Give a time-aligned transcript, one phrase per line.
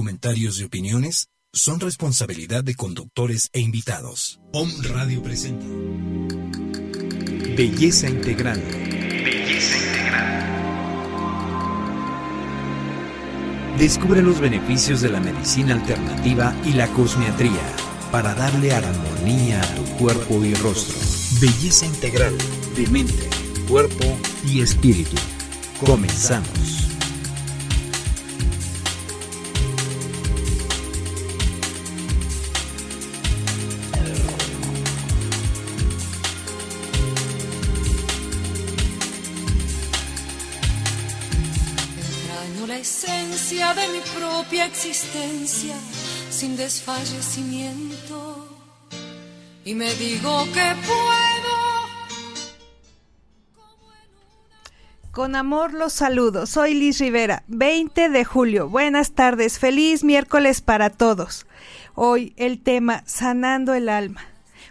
[0.00, 4.40] comentarios y opiniones son responsabilidad de conductores e invitados.
[4.54, 5.66] Om Radio presenta
[7.54, 8.62] Belleza Integral.
[8.62, 10.38] Belleza Integral.
[13.76, 17.60] Descubre los beneficios de la medicina alternativa y la cosmiatría
[18.10, 20.96] para darle armonía a tu cuerpo y rostro.
[21.42, 22.34] Belleza integral
[22.74, 23.28] de mente,
[23.68, 25.18] cuerpo y espíritu.
[25.84, 26.89] Comenzamos.
[44.80, 45.76] Existencia
[46.30, 48.48] sin desfallecimiento
[49.62, 51.60] y me digo que puedo.
[55.10, 58.70] Con amor los saludo, soy Liz Rivera, 20 de julio.
[58.70, 61.46] Buenas tardes, feliz miércoles para todos.
[61.94, 64.22] Hoy el tema sanando el alma.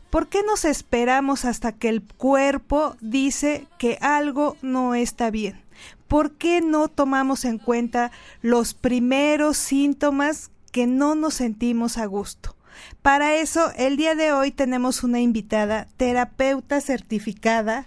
[0.10, 5.62] ¿Por qué nos esperamos hasta que el cuerpo dice que algo no está bien?
[6.10, 12.58] ¿Por qué no tomamos en cuenta los primeros síntomas que no nos sentimos a gusto?
[13.02, 17.86] Para eso, el día de hoy tenemos una invitada, terapeuta certificada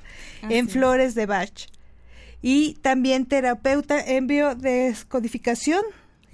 [0.49, 1.69] en flores de Bach
[2.41, 5.83] y también terapeuta en biodescodificación.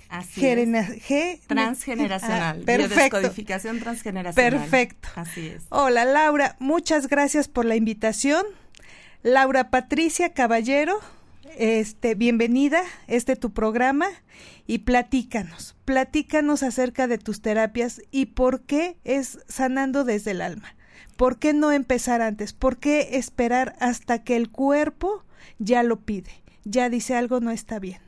[0.09, 1.41] Así es.
[1.47, 2.61] Transgeneracional.
[2.61, 3.19] Ah, perfecto.
[3.19, 4.53] Biodescodificación transgeneracional.
[4.53, 5.09] Perfecto.
[5.17, 5.65] Así es.
[5.71, 8.45] Hola Laura, muchas gracias por la invitación.
[9.23, 11.01] Laura Patricia Caballero,
[11.57, 14.07] este, bienvenida, este tu programa
[14.67, 20.75] y platícanos, platícanos acerca de tus terapias y por qué es sanando desde el alma.
[21.17, 22.53] ¿Por qué no empezar antes?
[22.53, 25.25] ¿Por qué esperar hasta que el cuerpo
[25.59, 26.31] ya lo pide?
[26.65, 28.01] Ya dice algo no está bien.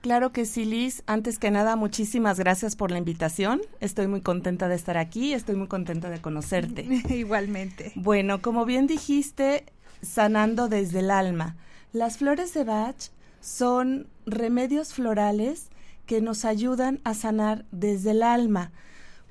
[0.00, 1.04] Claro que sí, Liz.
[1.06, 3.60] Antes que nada, muchísimas gracias por la invitación.
[3.80, 6.82] Estoy muy contenta de estar aquí, estoy muy contenta de conocerte.
[7.08, 7.92] Igualmente.
[7.94, 9.64] Bueno, como bien dijiste,
[10.02, 11.56] sanando desde el alma.
[11.92, 13.10] Las flores de Bach
[13.42, 15.68] son remedios florales
[16.06, 18.72] que nos ayudan a sanar desde el alma,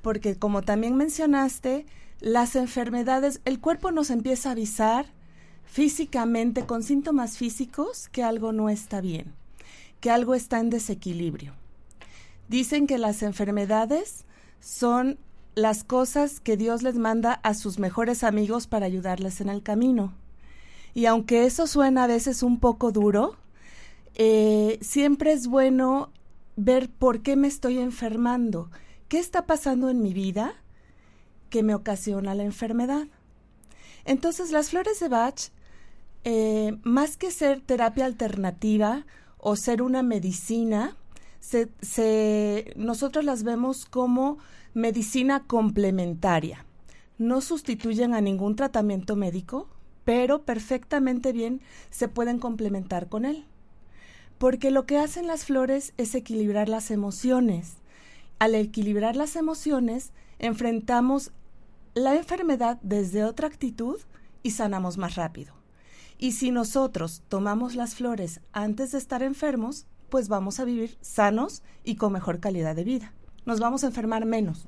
[0.00, 1.86] porque como también mencionaste,
[2.20, 5.06] las enfermedades, el cuerpo nos empieza a avisar
[5.64, 9.34] físicamente con síntomas físicos que algo no está bien,
[9.98, 11.54] que algo está en desequilibrio.
[12.48, 14.24] Dicen que las enfermedades
[14.60, 15.18] son
[15.56, 20.14] las cosas que Dios les manda a sus mejores amigos para ayudarles en el camino.
[20.94, 23.36] Y aunque eso suena a veces un poco duro,
[24.14, 26.12] eh, siempre es bueno
[26.56, 28.70] ver por qué me estoy enfermando,
[29.08, 30.54] qué está pasando en mi vida
[31.48, 33.06] que me ocasiona la enfermedad.
[34.04, 35.50] Entonces las flores de Bach,
[36.24, 39.06] eh, más que ser terapia alternativa
[39.38, 40.96] o ser una medicina,
[41.40, 44.38] se, nosotros las vemos como
[44.74, 46.64] medicina complementaria.
[47.18, 49.68] No sustituyen a ningún tratamiento médico,
[50.04, 53.44] pero perfectamente bien se pueden complementar con él.
[54.38, 57.74] Porque lo que hacen las flores es equilibrar las emociones.
[58.38, 61.30] Al equilibrar las emociones, enfrentamos
[61.94, 64.00] la enfermedad desde otra actitud
[64.42, 65.54] y sanamos más rápido.
[66.18, 71.62] Y si nosotros tomamos las flores antes de estar enfermos, pues vamos a vivir sanos
[71.84, 73.12] y con mejor calidad de vida.
[73.44, 74.66] Nos vamos a enfermar menos.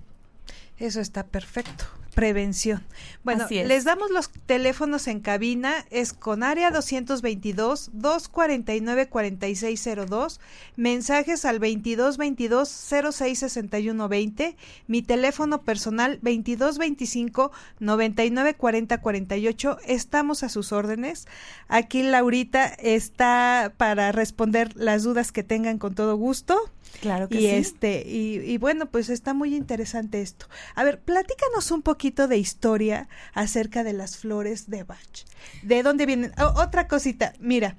[0.78, 2.82] Eso está perfecto prevención.
[3.24, 10.40] Bueno, les damos los teléfonos en cabina, es con área 222 249 4602,
[10.76, 19.78] mensajes al 2222 066120, mi teléfono personal 2225 99 40 48.
[19.86, 21.26] Estamos a sus órdenes.
[21.68, 26.58] Aquí Laurita está para responder las dudas que tengan con todo gusto.
[27.00, 27.46] Claro que y sí.
[27.48, 30.46] Este, y, y, bueno, pues está muy interesante esto.
[30.74, 35.24] A ver, platícanos un poquito de historia acerca de las flores de Bach.
[35.62, 36.32] ¿De dónde vienen?
[36.56, 37.76] otra cosita, mira.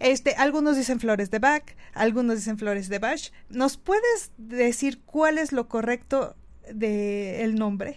[0.00, 3.30] Este, algunos dicen flores de Bach, algunos dicen flores de Bach.
[3.48, 6.36] ¿Nos puedes decir cuál es lo correcto
[6.72, 7.96] de el nombre?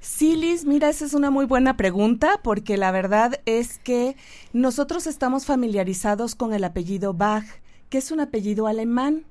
[0.00, 4.16] Sí, Liz, mira, esa es una muy buena pregunta porque la verdad es que
[4.52, 7.44] nosotros estamos familiarizados con el apellido Bach,
[7.88, 9.26] que es un apellido alemán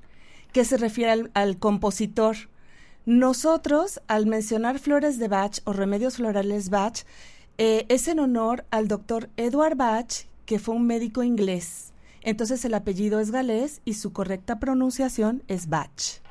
[0.51, 2.35] que se refiere al, compositor.
[3.05, 7.03] Nosotros, al mencionar flores de Bach o remedios florales Bach,
[7.57, 11.93] eh, es en honor al doctor Edward Bach, que fue un médico inglés.
[12.21, 16.21] Entonces el apellido es galés y su correcta pronunciación es Bach.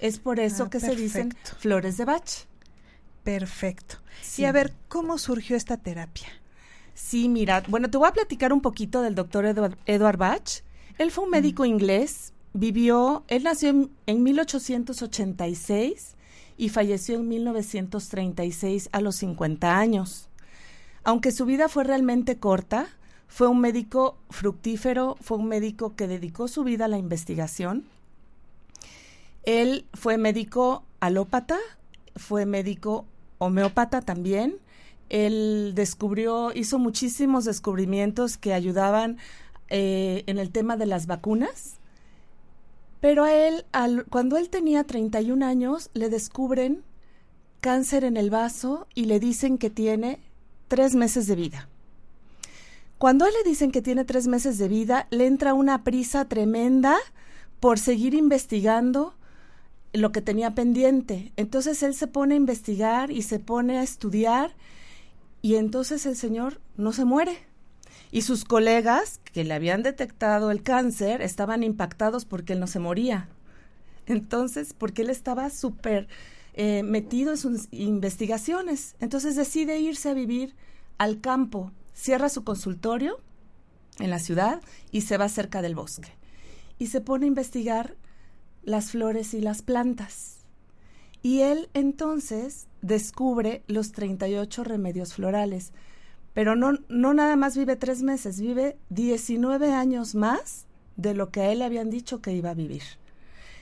[0.00, 2.46] Es por eso ah, que se dicen flores de Bach.
[3.22, 3.96] Perfecto.
[4.36, 6.28] Y a ver, ¿cómo surgió esta terapia?
[6.94, 10.62] Sí, mira, bueno, te voy a platicar un poquito del doctor Edward, Bach.
[10.98, 13.70] Él fue un médico inglés vivió, él nació
[14.06, 16.16] en, 1886
[16.56, 20.28] y falleció en 1936 a los 50 años.
[21.04, 22.88] Aunque su vida fue realmente corta,
[23.28, 27.84] fue un médico fructífero, fue un médico que dedicó su vida a la investigación.
[29.44, 31.58] Él fue médico alópata,
[32.16, 33.06] fue médico
[33.38, 34.58] homeópata también.
[35.08, 39.18] Él descubrió, hizo muchísimos descubrimientos que ayudaban
[39.68, 41.79] eh, en el tema de las vacunas.
[43.00, 43.64] Pero a él,
[44.10, 46.82] cuando él tenía 31 años, le descubren
[47.60, 50.20] cáncer en el vaso y le dicen que tiene
[50.68, 51.68] tres meses de vida.
[52.98, 56.96] Cuando él le dicen que tiene tres meses de vida, le entra una prisa tremenda
[57.58, 59.14] por seguir investigando
[59.92, 61.32] lo que tenía pendiente.
[61.36, 64.54] Entonces él se pone a investigar y se pone a estudiar
[65.42, 67.38] y entonces el señor no se muere.
[68.12, 72.80] Y sus colegas que le habían detectado el cáncer estaban impactados porque él no se
[72.80, 73.28] moría.
[74.06, 76.08] Entonces, porque él estaba súper
[76.54, 78.96] eh, metido en sus investigaciones.
[78.98, 80.54] Entonces decide irse a vivir
[80.98, 83.20] al campo, cierra su consultorio
[84.00, 84.60] en la ciudad
[84.90, 86.08] y se va cerca del bosque.
[86.78, 87.96] Y se pone a investigar
[88.62, 90.38] las flores y las plantas.
[91.22, 95.72] Y él entonces descubre los 38 remedios florales
[96.34, 100.66] pero no, no nada más vive tres meses, vive 19 años más
[100.96, 102.82] de lo que a él le habían dicho que iba a vivir.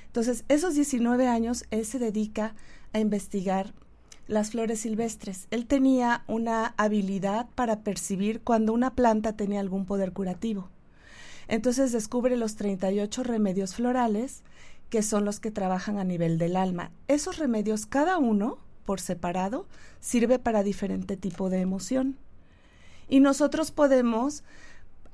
[0.07, 2.55] Entonces, esos 19 años él se dedica
[2.93, 3.73] a investigar
[4.27, 5.49] las flores silvestres.
[5.51, 10.69] Él tenía una habilidad para percibir cuando una planta tenía algún poder curativo.
[11.49, 14.43] Entonces descubre los 38 remedios florales,
[14.91, 16.93] que son los que trabajan a nivel del alma.
[17.09, 19.67] Esos remedios, cada uno, por separado,
[19.99, 22.19] sirve para diferente tipo de emoción.
[23.09, 24.45] Y nosotros podemos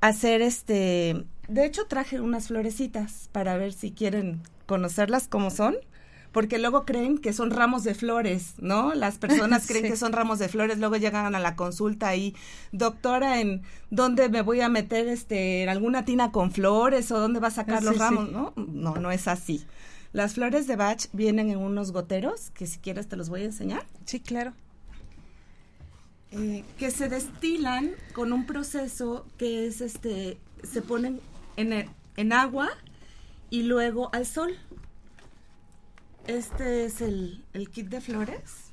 [0.00, 5.76] hacer este, de hecho traje unas florecitas para ver si quieren conocerlas como son,
[6.32, 8.92] porque luego creen que son ramos de flores, ¿no?
[8.94, 12.34] Las personas creen que son ramos de flores, luego llegan a la consulta y,
[12.72, 17.38] doctora, ¿en dónde me voy a meter este, en alguna tina con flores o dónde
[17.38, 18.30] va a sacar los ramos?
[18.30, 18.52] ¿No?
[18.56, 19.64] No, no es así.
[20.12, 23.46] Las flores de Bach vienen en unos goteros, que si quieres te los voy a
[23.46, 23.86] enseñar.
[24.04, 24.54] Sí, claro.
[26.36, 31.20] Eh, que se destilan con un proceso que es este, se ponen
[31.56, 32.70] en, en agua
[33.50, 34.58] y luego al sol.
[36.26, 38.72] Este es el, el kit de flores.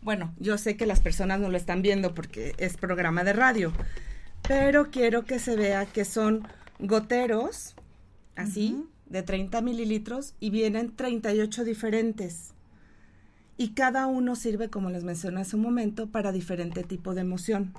[0.00, 3.74] Bueno, yo sé que las personas no lo están viendo porque es programa de radio,
[4.48, 6.48] pero quiero que se vea que son
[6.78, 7.74] goteros,
[8.34, 12.54] así, de 30 mililitros, y vienen 38 diferentes
[13.56, 17.72] y cada uno sirve, como les mencioné hace un momento, para diferente tipo de emoción.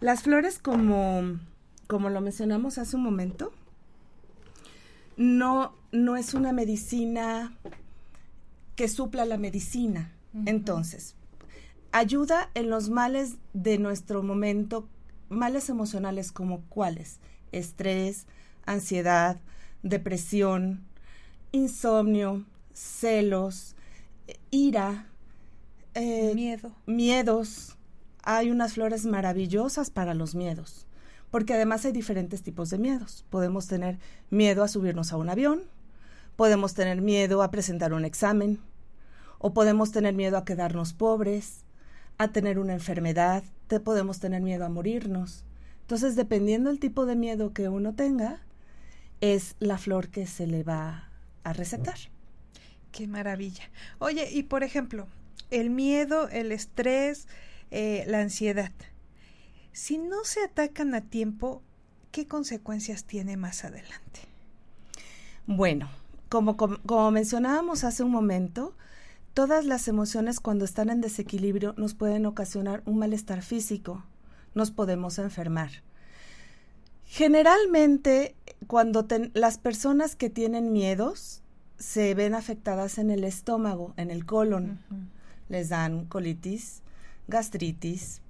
[0.00, 1.38] Las flores, como,
[1.86, 3.52] como lo mencionamos hace un momento,
[5.16, 7.56] no, no es una medicina
[8.74, 10.12] que supla la medicina.
[10.44, 11.14] Entonces,
[11.92, 14.86] ayuda en los males de nuestro momento,
[15.30, 17.20] males emocionales como cuáles,
[17.52, 18.26] estrés,
[18.66, 19.38] ansiedad,
[19.82, 20.82] depresión,
[21.52, 22.44] insomnio,
[22.74, 23.75] celos,
[24.56, 25.06] ira,
[25.94, 26.72] eh, miedo.
[26.86, 27.76] miedos.
[28.22, 30.86] Hay unas flores maravillosas para los miedos,
[31.30, 33.24] porque además hay diferentes tipos de miedos.
[33.30, 33.98] Podemos tener
[34.30, 35.62] miedo a subirnos a un avión,
[36.34, 38.58] podemos tener miedo a presentar un examen,
[39.38, 41.64] o podemos tener miedo a quedarnos pobres,
[42.18, 45.44] a tener una enfermedad, te podemos tener miedo a morirnos.
[45.82, 48.40] Entonces, dependiendo del tipo de miedo que uno tenga,
[49.20, 51.10] es la flor que se le va
[51.44, 51.98] a recetar.
[52.96, 53.64] Qué maravilla.
[53.98, 55.06] Oye, y por ejemplo,
[55.50, 57.28] el miedo, el estrés,
[57.70, 58.72] eh, la ansiedad.
[59.72, 61.62] Si no se atacan a tiempo,
[62.10, 64.20] ¿qué consecuencias tiene más adelante?
[65.46, 65.90] Bueno,
[66.30, 68.74] como, como, mencionábamos hace un momento,
[69.34, 74.06] todas las emociones cuando están en desequilibrio nos pueden ocasionar un malestar físico,
[74.54, 75.70] nos podemos enfermar.
[77.04, 78.34] Generalmente,
[78.66, 81.42] cuando las personas que tienen miedos
[81.78, 84.80] se ven afectadas en el estómago, en el colon.
[85.48, 86.82] Les dan colitis,
[87.28, 88.20] gastritis,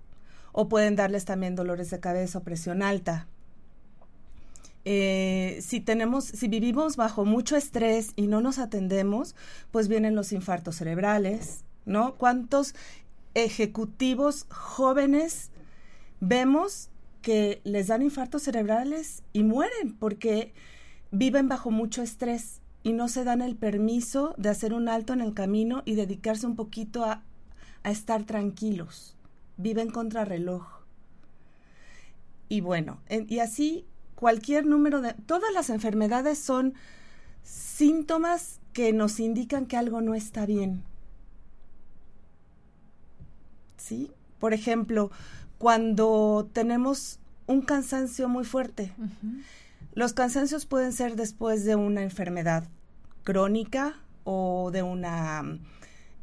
[0.52, 3.26] o pueden darles también dolores de cabeza o presión alta.
[4.84, 9.34] Eh, si tenemos, si vivimos bajo mucho estrés y no nos atendemos,
[9.72, 12.14] pues vienen los infartos cerebrales, ¿no?
[12.14, 12.74] ¿Cuántos
[13.34, 15.50] ejecutivos jóvenes
[16.20, 16.88] vemos
[17.20, 20.54] que les dan infartos cerebrales y mueren porque
[21.10, 22.60] viven bajo mucho estrés?
[22.86, 26.46] Y no se dan el permiso de hacer un alto en el camino y dedicarse
[26.46, 27.24] un poquito a,
[27.82, 29.16] estar tranquilos.
[29.56, 30.68] Viven contra reloj.
[32.48, 35.14] Y bueno, y así cualquier número de...
[35.14, 36.74] Todas las enfermedades son
[37.42, 40.84] síntomas que nos indican que algo no está bien.
[43.78, 44.12] ¿Sí?
[44.38, 45.10] Por ejemplo,
[45.58, 48.92] cuando tenemos un cansancio muy fuerte.
[49.96, 52.68] Los cansancios pueden ser después de una enfermedad
[53.24, 55.58] crónica o de una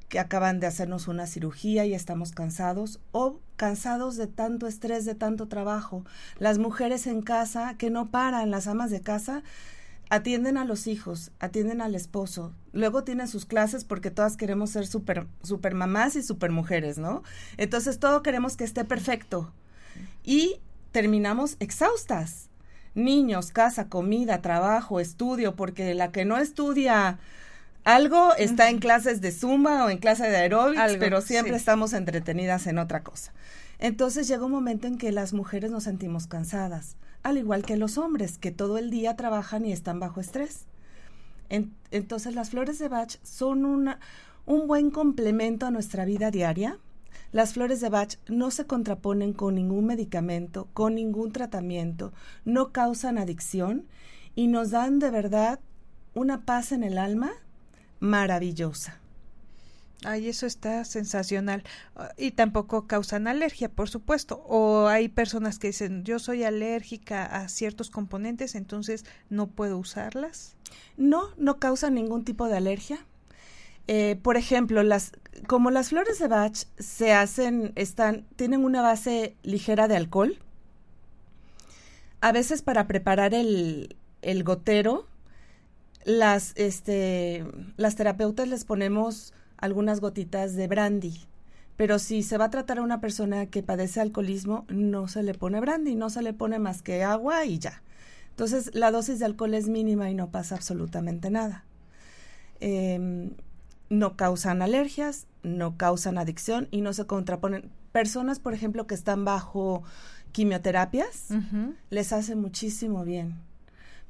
[0.09, 5.15] que acaban de hacernos una cirugía y estamos cansados o cansados de tanto estrés, de
[5.15, 6.05] tanto trabajo.
[6.37, 9.41] Las mujeres en casa que no paran, las amas de casa,
[10.11, 14.85] atienden a los hijos, atienden al esposo, luego tienen sus clases porque todas queremos ser
[14.85, 17.23] super, super mamás y super mujeres, ¿no?
[17.57, 19.51] Entonces todo queremos que esté perfecto
[20.23, 20.61] y
[20.91, 22.51] terminamos exhaustas.
[22.95, 27.19] Niños, casa, comida, trabajo, estudio, porque la que no estudia
[27.83, 32.67] algo está en clases de zumba o en clase de aeróbics, pero siempre estamos entretenidas
[32.67, 33.33] en otra cosa.
[33.79, 37.97] Entonces llega un momento en que las mujeres nos sentimos cansadas, al igual que los
[37.97, 40.65] hombres, que todo el día trabajan y están bajo estrés.
[41.91, 43.99] entonces las flores de Bach son una,
[44.45, 46.79] un buen complemento a nuestra vida diaria.
[47.33, 52.13] Las flores de Bach no se contraponen con ningún medicamento, con ningún tratamiento,
[52.45, 53.87] no causan adicción
[54.35, 55.59] y nos dan de verdad
[56.13, 57.31] una paz en el alma
[57.99, 58.99] maravillosa.
[60.05, 61.63] Ay, eso está sensacional.
[62.17, 64.43] Y tampoco causan alergia, por supuesto.
[64.47, 70.55] O hay personas que dicen, yo soy alérgica a ciertos componentes, entonces no puedo usarlas.
[70.97, 73.05] No, no causan ningún tipo de alergia.
[73.87, 75.11] Eh, por ejemplo, las,
[75.47, 80.39] como las flores de Bach se hacen, están, tienen una base ligera de alcohol.
[82.21, 85.07] A veces para preparar el, el gotero
[86.05, 87.45] las, este,
[87.77, 91.21] las terapeutas les ponemos algunas gotitas de brandy.
[91.77, 95.33] Pero si se va a tratar a una persona que padece alcoholismo, no se le
[95.33, 97.81] pone brandy, no se le pone más que agua y ya.
[98.29, 101.65] Entonces, la dosis de alcohol es mínima y no pasa absolutamente nada.
[102.59, 103.31] Em,
[103.99, 107.71] no causan alergias, no causan adicción y no se contraponen.
[107.91, 109.83] Personas, por ejemplo, que están bajo
[110.31, 111.29] quimioterapias,
[111.89, 113.35] les hace muchísimo bien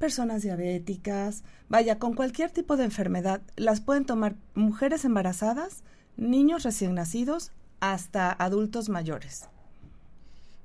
[0.04, 5.84] personas diabéticas, vaya, con cualquier tipo de enfermedad, las pueden tomar mujeres embarazadas,
[6.18, 9.48] niños recién nacidos, hasta adultos mayores.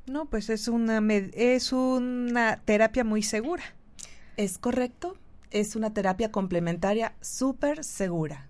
[0.06, 1.00] No, pues es una,
[1.34, 3.62] es una terapia muy segura.
[4.36, 5.16] Es correcto,
[5.52, 8.47] es una terapia complementaria súper segura.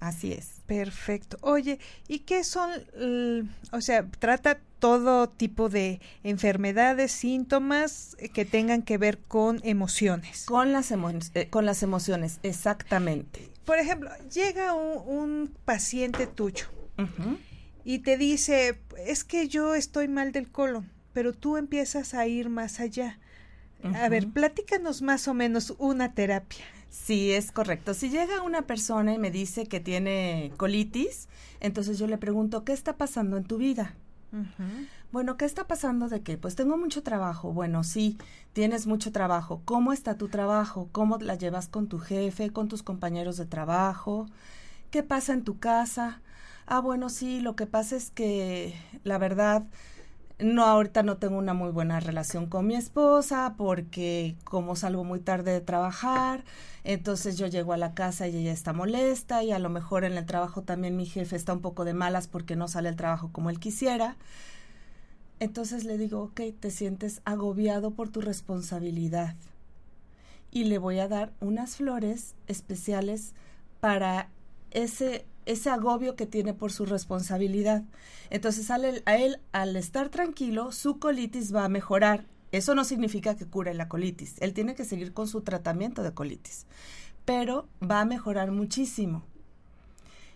[0.00, 0.58] Así es.
[0.66, 1.38] Perfecto.
[1.40, 2.70] Oye, ¿y qué son,
[3.72, 10.44] o sea, trata todo tipo de enfermedades, síntomas eh, que tengan que ver con emociones?
[10.44, 13.48] Con las, eh, con las emociones, exactamente.
[13.64, 16.66] Por ejemplo, llega un, paciente tuyo
[17.84, 22.48] y te dice, es que yo estoy mal del colon, pero tú empiezas a ir
[22.48, 23.18] más allá.
[23.94, 26.64] A ver, platícanos más o menos una terapia.
[26.90, 27.94] Sí, es correcto.
[27.94, 31.28] Si llega una persona y me dice que tiene colitis,
[31.60, 33.94] entonces yo le pregunto, ¿qué está pasando en tu vida?
[35.10, 36.36] Bueno, ¿qué está pasando de qué?
[36.36, 37.52] Pues tengo mucho trabajo.
[37.52, 38.18] Bueno, sí,
[38.52, 39.62] tienes mucho trabajo.
[39.64, 40.88] ¿Cómo está tu trabajo?
[40.92, 44.26] ¿Cómo la llevas con tu jefe, con tus compañeros de trabajo?
[44.90, 46.20] ¿Qué pasa en tu casa?
[46.66, 49.64] Ah, bueno, sí, lo que pasa es que la verdad
[50.38, 55.18] no, ahorita no tengo una muy buena relación con mi esposa porque como salgo muy
[55.18, 56.44] tarde de trabajar,
[56.84, 60.16] entonces yo llego a la casa y ella está molesta y a lo mejor en
[60.16, 63.30] el trabajo también mi jefe está un poco de malas porque no sale el trabajo
[63.32, 64.16] como él quisiera.
[65.40, 69.34] Entonces le digo, ok, te sientes agobiado por tu responsabilidad
[70.52, 73.32] y le voy a dar unas flores especiales
[73.80, 74.28] para
[74.70, 77.82] ese ese agobio que tiene por su responsabilidad.
[78.28, 78.76] Entonces, a
[79.16, 82.26] él, al estar tranquilo, su colitis va a mejorar.
[82.52, 84.36] Eso no significa que cure la colitis.
[84.40, 86.66] Él tiene que seguir con su tratamiento de colitis,
[87.24, 89.24] pero va a mejorar muchísimo.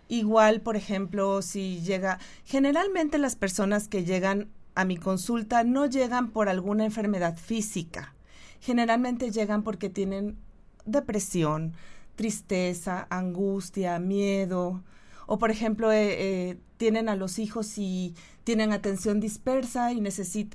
[0.09, 6.31] Igual, por ejemplo, si llega, generalmente las personas que llegan a mi consulta no llegan
[6.31, 8.15] por alguna enfermedad física.
[8.61, 10.39] Generalmente llegan porque tienen
[10.87, 11.75] depresión,
[12.17, 14.83] tristeza, angustia, miedo,
[15.27, 18.15] o por ejemplo eh, eh, tienen a los hijos y
[18.45, 20.03] tienen atención dispersa y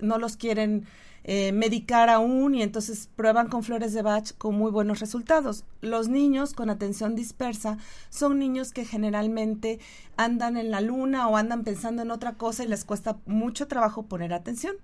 [0.02, 0.86] no los quieren
[1.30, 5.66] eh, medicar aún y entonces prueban con flores de Bach con muy buenos resultados.
[5.82, 7.78] Los niños con atención dispersa
[8.10, 9.80] son niños que generalmente
[10.16, 14.04] andan en la luna o andan pensando en otra cosa y les cuesta mucho trabajo
[14.04, 14.76] poner atención.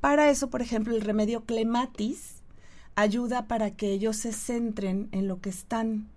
[0.00, 2.42] Para eso, por ejemplo, el remedio clematis
[2.94, 6.08] ayuda para que ellos se centren en lo que están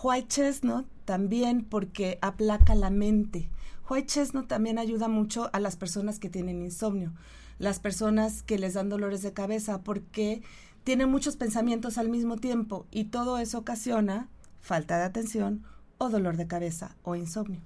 [0.00, 3.48] White chestnut también porque aplaca la mente.
[3.88, 7.14] White chestnut también ayuda mucho a las personas que tienen insomnio,
[7.58, 10.42] las personas que les dan dolores de cabeza porque
[10.84, 14.28] tiene muchos pensamientos al mismo tiempo y todo eso ocasiona
[14.60, 15.64] falta de atención
[15.98, 17.62] o dolor de cabeza o insomnio.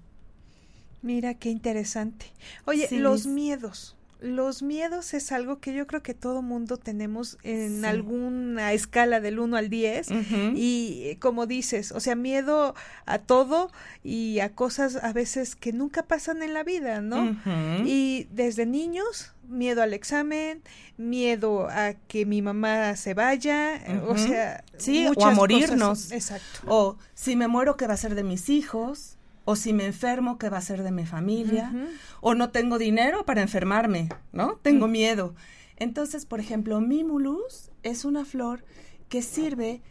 [1.03, 2.27] Mira qué interesante.
[2.67, 7.85] Oye, los miedos los miedos es algo que yo creo que todo mundo tenemos en
[7.85, 10.09] alguna escala del 1 al 10
[10.55, 12.75] y eh, como dices, o sea, miedo
[13.07, 13.71] a todo
[14.05, 17.37] y a cosas a veces que nunca pasan en la vida, ¿no?
[17.85, 20.63] Y desde niños, miedo al examen,
[20.97, 26.13] miedo a que mi mamá se vaya, eh, o sea, sí, o a morirnos.
[26.13, 26.61] Exacto.
[26.67, 29.17] O si me muero, ¿qué va a ser de mis hijos?
[29.51, 31.73] O si me enfermo, ¿qué va a ser de mi familia?
[32.21, 34.61] O no tengo dinero para enfermarme, ¿no?
[34.63, 35.35] Tengo miedo.
[35.77, 38.65] Entonces, por ejemplo, Mimulus es una flor
[39.09, 39.83] que sirve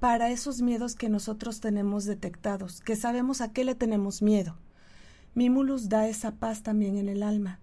[0.00, 4.58] para esos miedos que nosotros tenemos detectados, que sabemos a qué le tenemos miedo.
[5.34, 7.60] Mimulus da esa paz también en el alma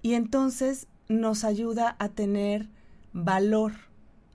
[0.00, 2.68] y entonces nos ayuda a tener
[3.12, 3.72] valor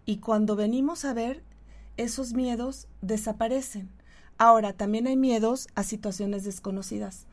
[0.06, 1.42] y cuando venimos a ver,
[1.96, 3.99] esos miedos desaparecen.
[4.40, 7.28] Ahora, también hay miedos a situaciones desconocidas.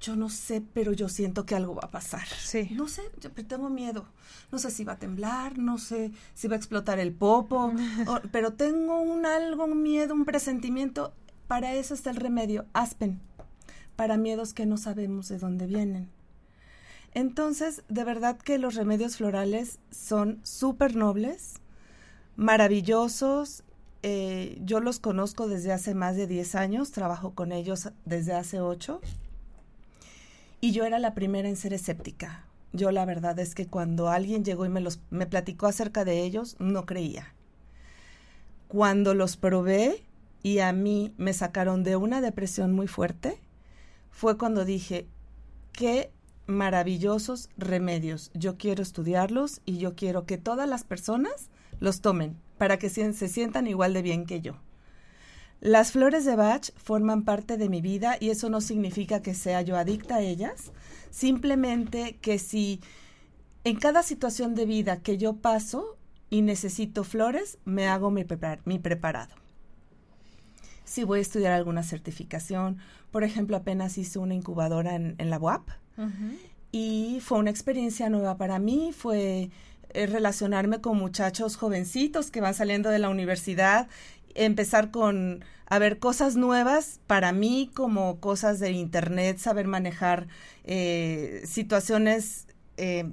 [0.00, 2.28] yo no sé, pero yo siento que algo va a pasar.
[2.28, 2.68] Sí.
[2.70, 4.06] No sé, yo tengo miedo.
[4.52, 7.72] No sé si va a temblar, no sé si va a explotar el popo,
[8.32, 11.12] pero tengo un algo, un miedo, un presentimiento.
[11.48, 13.20] Para eso está el remedio, aspen,
[13.96, 16.08] para miedos que no sabemos de dónde vienen.
[17.14, 21.54] Entonces, de verdad que los remedios florales son súper nobles,
[22.36, 23.64] maravillosos,
[24.10, 28.58] eh, yo los conozco desde hace más de 10 años, trabajo con ellos desde hace
[28.58, 29.02] 8
[30.62, 32.46] y yo era la primera en ser escéptica.
[32.72, 36.22] Yo la verdad es que cuando alguien llegó y me, los, me platicó acerca de
[36.22, 37.34] ellos, no creía.
[38.66, 40.02] Cuando los probé
[40.42, 43.38] y a mí me sacaron de una depresión muy fuerte,
[44.10, 45.06] fue cuando dije,
[45.72, 46.10] qué
[46.46, 48.30] maravillosos remedios.
[48.32, 53.28] Yo quiero estudiarlos y yo quiero que todas las personas los tomen para que se
[53.28, 54.56] sientan igual de bien que yo.
[55.60, 59.60] Las flores de Bach forman parte de mi vida y eso no significa que sea
[59.62, 60.70] yo adicta a ellas,
[61.10, 62.80] simplemente que si
[63.64, 65.96] en cada situación de vida que yo paso
[66.30, 69.34] y necesito flores, me hago mi, preparado.
[70.84, 72.78] Si voy a estudiar alguna certificación,
[73.10, 75.68] por ejemplo, apenas hice una incubadora en, la UAP
[76.70, 79.50] y fue una experiencia nueva para mí, fue
[79.90, 83.88] eh, relacionarme con muchachos jovencitos que van saliendo de la universidad,
[84.34, 90.28] empezar con a ver cosas nuevas para mí como cosas de internet, saber manejar
[90.64, 92.46] eh, situaciones
[92.78, 93.10] eh,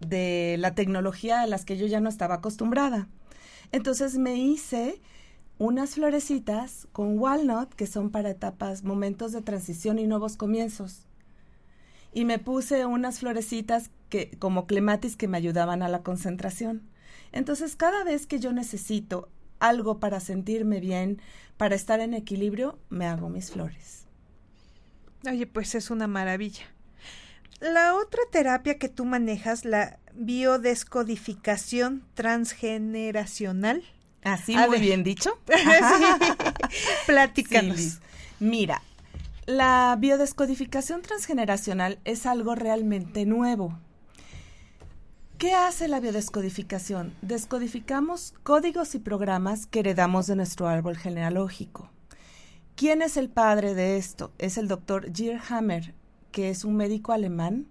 [0.00, 3.08] de la tecnología a las que yo ya no estaba acostumbrada.
[3.72, 5.00] Entonces me hice
[5.58, 11.05] unas florecitas con walnut que son para etapas, momentos de transición y nuevos comienzos.
[12.16, 16.80] Y me puse unas florecitas que, como clematis que me ayudaban a la concentración.
[17.30, 21.20] Entonces, cada vez que yo necesito algo para sentirme bien,
[21.58, 24.06] para estar en equilibrio, me hago mis flores.
[25.28, 26.64] Oye, pues es una maravilla.
[27.60, 33.84] La otra terapia que tú manejas, la biodescodificación transgeneracional.
[34.22, 35.38] Así, muy bien dicho.
[37.06, 37.98] Platícanos.
[38.40, 38.80] Mira,
[39.46, 43.78] la biodescodificación transgeneracional es algo realmente nuevo.
[45.38, 47.14] ¿Qué hace la biodescodificación?
[47.22, 51.90] Descodificamos códigos y programas que heredamos de nuestro árbol genealógico.
[52.74, 54.32] ¿Quién es el padre de esto?
[54.38, 55.12] Es el doctor
[55.48, 55.94] Hammer,
[56.32, 57.68] que es un médico alemán,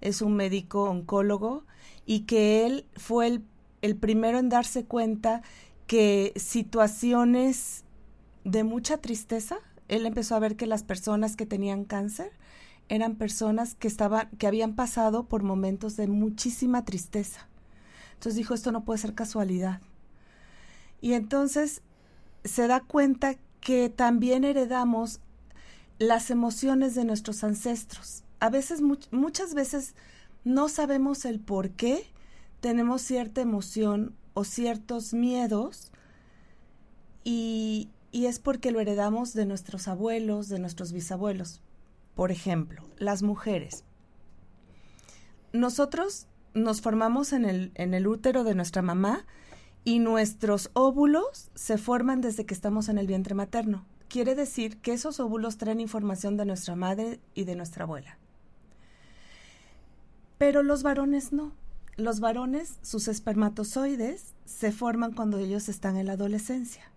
[0.00, 1.64] es un médico oncólogo
[2.06, 3.42] y que él fue
[3.82, 5.42] el primero en darse cuenta
[5.86, 7.84] que situaciones
[8.44, 9.58] de mucha tristeza,
[9.90, 12.30] él empezó a ver que las personas que tenían cáncer
[12.88, 17.48] eran personas que estaban, que habían pasado por momentos de muchísima tristeza.
[18.14, 19.80] Entonces dijo, esto no puede ser casualidad.
[21.00, 21.82] Y entonces
[22.44, 25.20] se da cuenta que también heredamos
[25.98, 28.22] las emociones de nuestros ancestros.
[28.38, 29.96] A veces, muchas veces
[30.44, 32.06] no sabemos el por qué
[32.60, 35.90] tenemos cierta emoción o ciertos miedos
[37.24, 37.88] y,
[38.20, 41.62] y es porque lo heredamos de nuestros abuelos, de nuestros bisabuelos.
[42.14, 43.82] Por ejemplo, las mujeres.
[45.54, 49.24] Nosotros nos formamos en el, en el útero de nuestra mamá
[49.84, 53.86] y nuestros óvulos se forman desde que estamos en el vientre materno.
[54.08, 58.18] Quiere decir que esos óvulos traen información de nuestra madre y de nuestra abuela.
[60.36, 61.52] Pero los varones no.
[61.96, 66.89] Los varones, sus espermatozoides, se forman cuando ellos están en la adolescencia.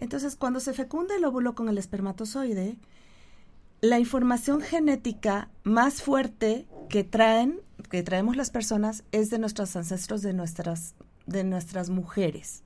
[0.00, 2.78] Entonces, cuando se fecunda el óvulo con el espermatozoide,
[3.82, 7.60] la información genética más fuerte que traen,
[7.90, 10.94] que traemos las personas, es de nuestros ancestros, de nuestras,
[11.26, 12.62] de nuestras mujeres.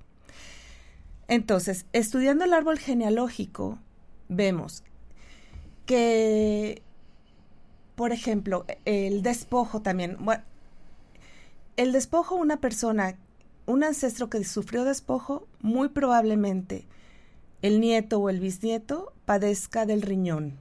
[1.26, 3.80] Entonces, estudiando el árbol genealógico,
[4.28, 4.84] vemos
[5.86, 6.82] que,
[7.96, 10.18] por ejemplo, el despojo también.
[11.76, 13.16] el despojo, una persona,
[13.66, 16.86] un ancestro que sufrió despojo, muy probablemente
[17.64, 20.58] el nieto o el bisnieto padezca del riñón.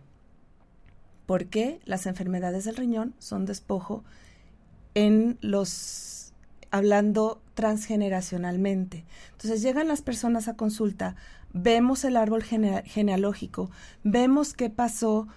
[1.25, 1.81] ¿Por qué?
[1.83, 4.05] Las enfermedades del riñón son despojo
[4.95, 6.31] en los
[6.71, 9.03] hablando transgeneracionalmente.
[9.33, 11.17] Entonces llegan las personas a consulta,
[11.51, 13.69] vemos el árbol genealógico,
[14.05, 15.27] vemos qué pasó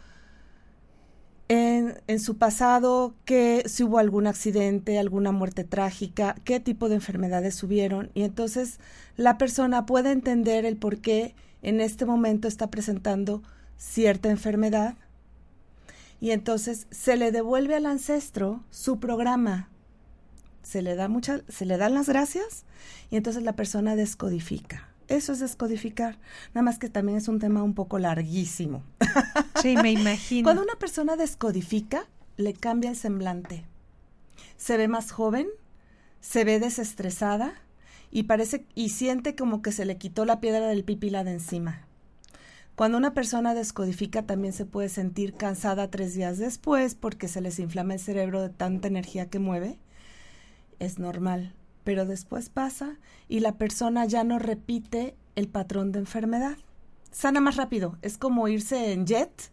[1.49, 6.95] en, en, su pasado, que si hubo algún accidente, alguna muerte trágica, qué tipo de
[6.95, 8.13] enfermedades hubieron.
[8.15, 8.79] Y entonces
[9.17, 11.35] la persona puede entender el por qué
[11.67, 13.43] en este momento está presentando
[13.77, 14.95] cierta enfermedad.
[16.21, 19.69] Y entonces se le devuelve al ancestro su programa.
[20.63, 22.65] Se le da mucha, se le dan las gracias
[23.11, 24.89] y entonces la persona descodifica.
[25.09, 26.19] Eso es descodificar.
[26.55, 28.83] Nada más que también es un tema un poco larguísimo.
[29.63, 30.45] Sí, me imagino.
[30.45, 33.65] Cuando una persona descodifica, le cambia el semblante.
[34.57, 35.49] Se ve más joven,
[36.21, 37.55] se ve desestresada
[38.11, 41.87] y parece y siente como que se le quitó la piedra del pipila de encima.
[42.75, 47.59] Cuando una persona descodifica también se puede sentir cansada tres días después porque se les
[47.59, 49.79] inflama el cerebro de tanta energía que mueve.
[50.79, 51.55] Es normal
[51.87, 52.97] pero después pasa
[53.29, 56.57] y la persona ya no repite el patrón de enfermedad.
[57.13, 59.53] Sana más rápido, es como irse en jet,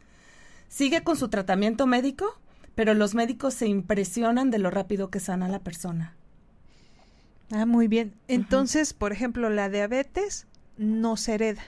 [0.67, 2.25] sigue con su tratamiento médico,
[2.73, 6.15] pero los médicos se impresionan de lo rápido que sana la persona.
[7.51, 8.13] Ah, muy bien.
[8.27, 11.63] Entonces, por ejemplo, la diabetes no se hereda.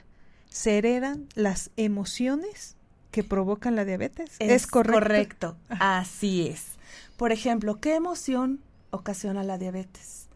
[0.49, 2.75] Se heredan las emociones
[3.11, 4.31] que provocan la diabetes.
[4.39, 4.99] Es, correcto.
[4.99, 6.75] Correcto, así es.
[7.17, 8.59] Por ejemplo, ¿qué emoción
[8.91, 10.27] ocasiona la diabetes?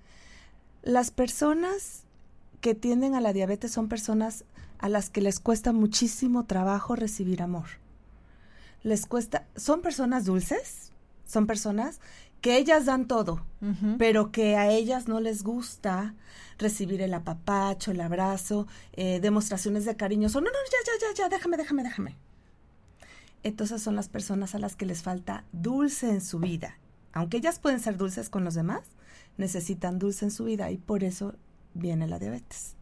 [0.81, 2.03] Las personas
[2.61, 4.45] que tienden a la diabetes son personas
[4.77, 7.67] a las que les cuesta muchísimo trabajo recibir amor.
[8.81, 10.93] Les cuesta, son personas dulces,
[11.25, 11.99] son personas
[12.41, 13.45] que ellas dan todo,
[13.97, 16.15] pero que a ellas no les gusta
[16.57, 20.29] recibir el apapacho, el abrazo, eh, demostraciones de cariño.
[20.29, 22.17] Son, no, no, ya, ya, ya, ya, déjame, déjame, déjame.
[23.43, 26.77] Entonces son las personas a las que les falta dulce en su vida.
[27.13, 28.83] Aunque ellas pueden ser dulces con los demás,
[29.37, 31.33] necesitan dulce en su vida y por eso
[31.73, 32.75] viene la diabetes.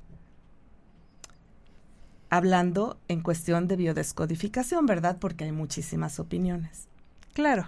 [2.30, 5.17] Hablando en cuestión de biodescodificación, ¿verdad?
[5.20, 6.88] Porque hay muchísimas opiniones.
[7.34, 7.67] Claro,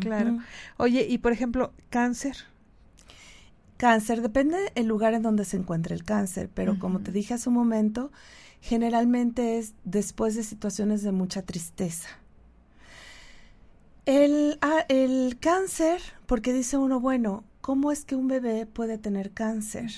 [0.00, 0.38] claro.
[0.76, 2.36] Oye, y por ejemplo, cáncer.
[3.76, 7.50] Cáncer, depende el lugar en donde se encuentre el cáncer, pero como te dije hace
[7.50, 8.10] un momento,
[8.60, 12.08] generalmente es después de situaciones de mucha tristeza.
[14.06, 19.32] El, ah, el cáncer, porque dice uno, bueno, ¿Cómo es que un bebé puede tener
[19.32, 19.90] cáncer?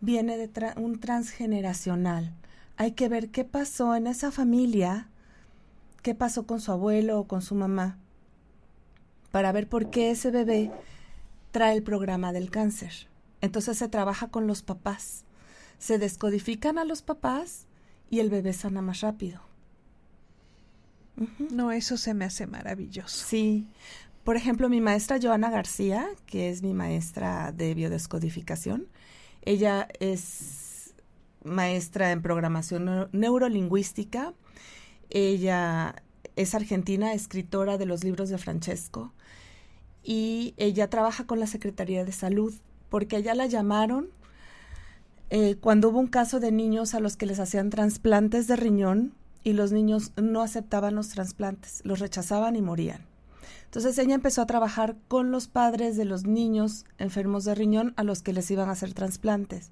[0.00, 2.34] Viene de un transgeneracional.
[2.76, 5.06] Hay que ver qué pasó en esa familia,
[6.02, 7.96] qué pasó con su abuelo o con su mamá,
[9.30, 10.70] para ver por qué ese bebé
[11.50, 13.08] trae el programa del cáncer.
[13.40, 15.24] Entonces se trabaja con los papás.
[15.78, 17.66] Se descodifican a los papás
[18.10, 19.40] y el bebé sana más rápido.
[21.50, 23.26] No, eso se me hace maravilloso.
[23.26, 23.66] Sí,
[24.24, 28.86] por ejemplo, mi maestra Joana García, que es mi maestra de biodescodificación,
[29.42, 30.94] ella es
[31.42, 34.34] maestra en programación neurolingüística.
[35.08, 35.94] Ella
[36.36, 39.12] es argentina, escritora de los libros de Francesco,
[40.02, 42.54] y ella trabaja con la Secretaría de Salud,
[42.88, 44.08] porque allá la llamaron
[45.30, 49.14] eh, cuando hubo un caso de niños a los que les hacían trasplantes de riñón
[49.44, 53.06] y los niños no aceptaban los trasplantes, los rechazaban y morían.
[53.66, 58.02] Entonces ella empezó a trabajar con los padres de los niños enfermos de riñón a
[58.02, 59.70] los que les iban a hacer trasplantes.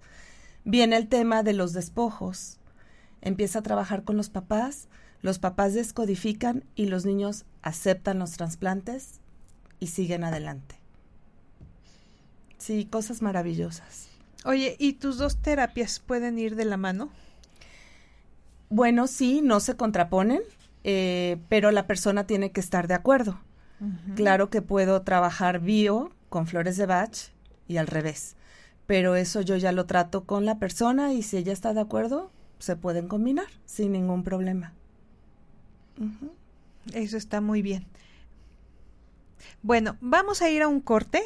[0.65, 2.59] Viene el tema de los despojos.
[3.21, 4.87] Empieza a trabajar con los papás,
[5.23, 9.21] los papás descodifican y los niños aceptan los trasplantes
[9.81, 10.77] y siguen adelante.
[12.59, 14.09] Sí, cosas maravillosas.
[14.45, 17.11] Oye, ¿y tus dos terapias pueden ir de la mano?
[18.71, 20.43] Bueno, sí, no se contraponen,
[20.85, 23.41] eh, pero la persona tiene que estar de acuerdo.
[24.17, 27.17] Claro que puedo trabajar bio con flores de Bach
[27.69, 28.35] y al revés,
[28.89, 32.33] pero eso yo ya lo trato con la persona y si ella está de acuerdo,
[32.59, 34.73] se pueden combinar sin ningún problema.
[36.93, 37.87] Eso está muy bien.
[39.63, 41.23] Bueno, vamos a ir a un corte.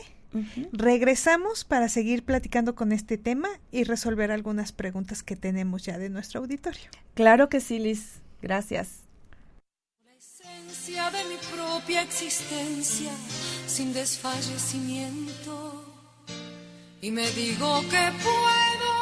[0.72, 6.08] Regresamos para seguir platicando con este tema y resolver algunas preguntas que tenemos ya de
[6.08, 6.88] nuestro auditorio.
[7.14, 8.20] Claro que sí, Liz.
[8.40, 9.02] Gracias
[11.10, 13.10] de mi propia existencia
[13.66, 15.84] sin desfallecimiento.
[17.00, 18.92] y me digo que puedo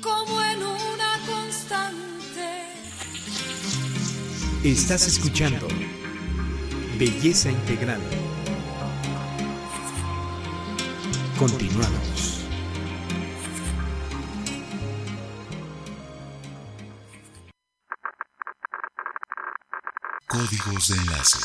[0.00, 2.48] como en una constante.
[4.62, 5.66] Estás escuchando
[6.98, 8.00] Belleza Integral.
[11.36, 12.46] Continuamos.
[20.28, 21.38] Códigos de enlace.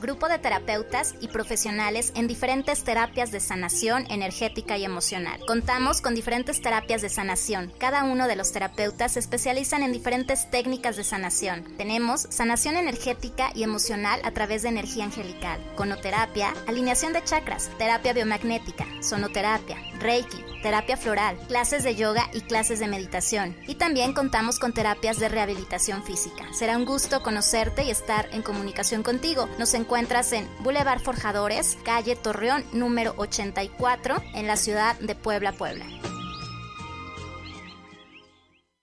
[0.00, 5.40] Grupo de terapeutas y profesionales en diferentes terapias de sanación energética y emocional.
[5.44, 7.72] Contamos con diferentes terapias de sanación.
[7.78, 11.64] Cada uno de los terapeutas se especializan en diferentes técnicas de sanación.
[11.76, 18.12] Tenemos sanación energética y emocional a través de energía angelical, conoterapia, alineación de chakras, terapia
[18.12, 23.56] biomagnética, sonoterapia, reiki, terapia floral, clases de yoga y clases de meditación.
[23.66, 26.46] Y también contamos con terapias de rehabilitación física.
[26.52, 29.48] Será un gusto conocerte y estar en comunicación contigo.
[29.58, 35.84] Nos encuentras en Boulevard Forjadores, calle Torreón número 84, en la ciudad de Puebla, Puebla.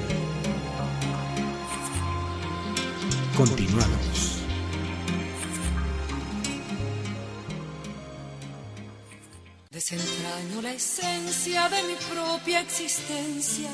[3.35, 4.30] Continuamos.
[10.63, 13.69] La esencia de mi propia existencia.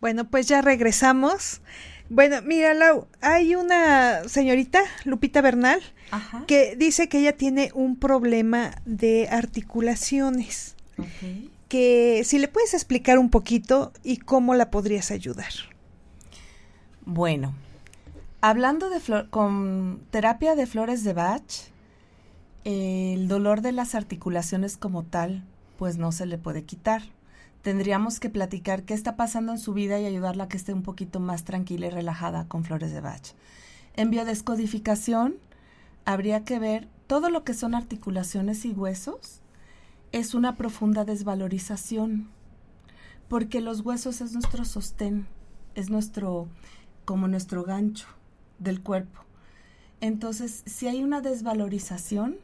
[0.00, 1.60] Bueno, pues ya regresamos.
[2.08, 5.82] Bueno, mira, Lau, hay una señorita, Lupita Bernal,
[6.46, 10.76] que dice que ella tiene un problema de articulaciones.
[11.68, 15.52] Que si le puedes explicar un poquito y cómo la podrías ayudar.
[17.04, 17.54] Bueno,
[18.40, 21.70] hablando de con terapia de flores de Bach,
[22.64, 25.44] el dolor de las articulaciones como tal,
[25.78, 27.02] pues no se le puede quitar.
[27.62, 30.82] Tendríamos que platicar qué está pasando en su vida y ayudarla a que esté un
[30.82, 33.34] poquito más tranquila y relajada con flores de Bach.
[33.94, 35.36] En biodescodificación
[36.04, 39.40] habría que ver todo lo que son articulaciones y huesos.
[40.12, 42.28] Es una profunda desvalorización,
[43.28, 45.26] porque los huesos es nuestro sostén,
[45.74, 46.48] es nuestro,
[47.04, 48.06] como nuestro gancho
[48.58, 49.20] del cuerpo.
[50.00, 52.36] Entonces, si hay una desvalorización,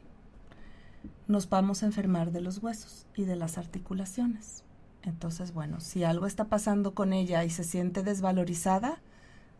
[1.27, 4.63] nos vamos a enfermar de los huesos y de las articulaciones.
[5.03, 8.99] Entonces, bueno, si algo está pasando con ella y se siente desvalorizada,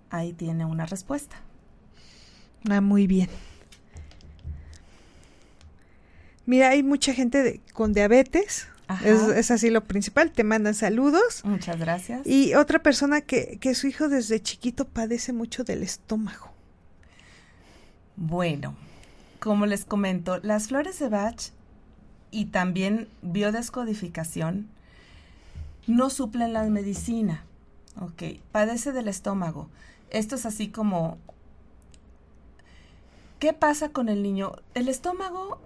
[0.09, 1.37] ahí tiene una respuesta.
[2.69, 3.29] Ah, muy bien.
[6.45, 8.67] Mira, hay mucha gente con diabetes,
[9.03, 11.43] Es, es, así lo principal, te mandan saludos.
[11.43, 12.25] Muchas gracias.
[12.25, 16.51] Y otra persona que, que su hijo desde chiquito padece mucho del estómago.
[18.15, 18.75] Bueno,
[19.39, 21.51] como les comento, las flores de Bach
[22.37, 24.67] y también biodescodificación
[25.87, 27.43] no suplen la medicina.
[27.99, 29.69] Ok, padece del estómago.
[30.11, 31.17] Esto es así como...
[33.39, 34.51] ¿Qué pasa con el niño?
[34.75, 35.59] El estómago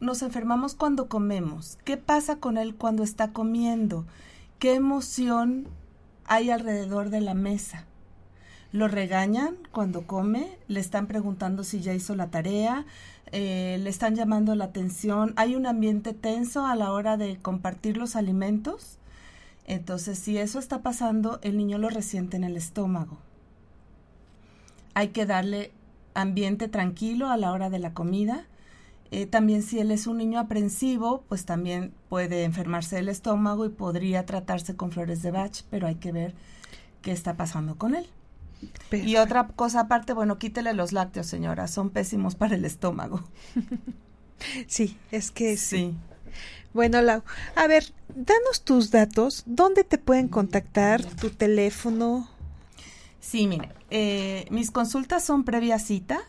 [0.00, 1.78] nos enfermamos cuando comemos.
[1.86, 4.04] ¿Qué pasa con él cuando está comiendo?
[4.58, 5.66] ¿Qué emoción
[6.26, 7.86] hay alrededor de la mesa?
[8.70, 12.84] Lo regañan cuando come, le están preguntando si ya hizo la tarea,
[13.32, 17.96] eh, le están llamando la atención, hay un ambiente tenso a la hora de compartir
[17.96, 18.98] los alimentos.
[19.66, 23.18] Entonces, si eso está pasando, el niño lo resiente en el estómago.
[24.94, 25.72] Hay que darle
[26.14, 28.46] ambiente tranquilo a la hora de la comida.
[29.10, 33.70] Eh, también si él es un niño aprensivo, pues también puede enfermarse del estómago y
[33.70, 36.34] podría tratarse con flores de Bach, pero hay que ver
[37.00, 38.06] qué está pasando con él.
[38.90, 43.22] Y otra cosa aparte, bueno, quítele los lácteos, señora, son pésimos para el estómago.
[44.66, 45.94] sí, es que sí.
[46.72, 47.22] Bueno, Lau,
[47.54, 51.04] a ver, danos tus datos, ¿dónde te pueden contactar?
[51.04, 52.28] ¿Tu teléfono?
[53.20, 56.20] Sí, mire, eh, mis consultas son previa cita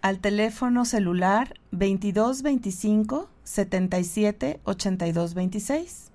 [0.00, 6.10] al teléfono celular 2225 77 82 26.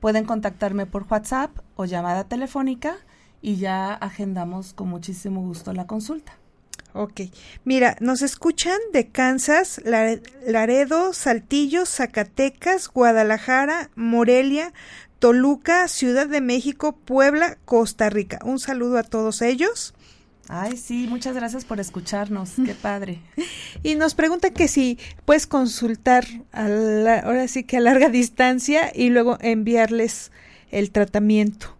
[0.00, 2.96] Pueden contactarme por WhatsApp o llamada telefónica
[3.40, 6.36] y ya agendamos con muchísimo gusto la consulta.
[6.94, 7.20] Ok.
[7.64, 14.72] Mira, nos escuchan de Kansas, Laredo, Saltillo, Zacatecas, Guadalajara, Morelia,
[15.18, 18.40] Toluca, Ciudad de México, Puebla, Costa Rica.
[18.44, 19.94] Un saludo a todos ellos.
[20.48, 22.54] Ay, sí, muchas gracias por escucharnos.
[22.64, 23.20] Qué padre.
[23.82, 29.36] y nos pregunta que si puedes consultar ahora sí que a larga distancia y luego
[29.40, 30.32] enviarles
[30.70, 31.77] el tratamiento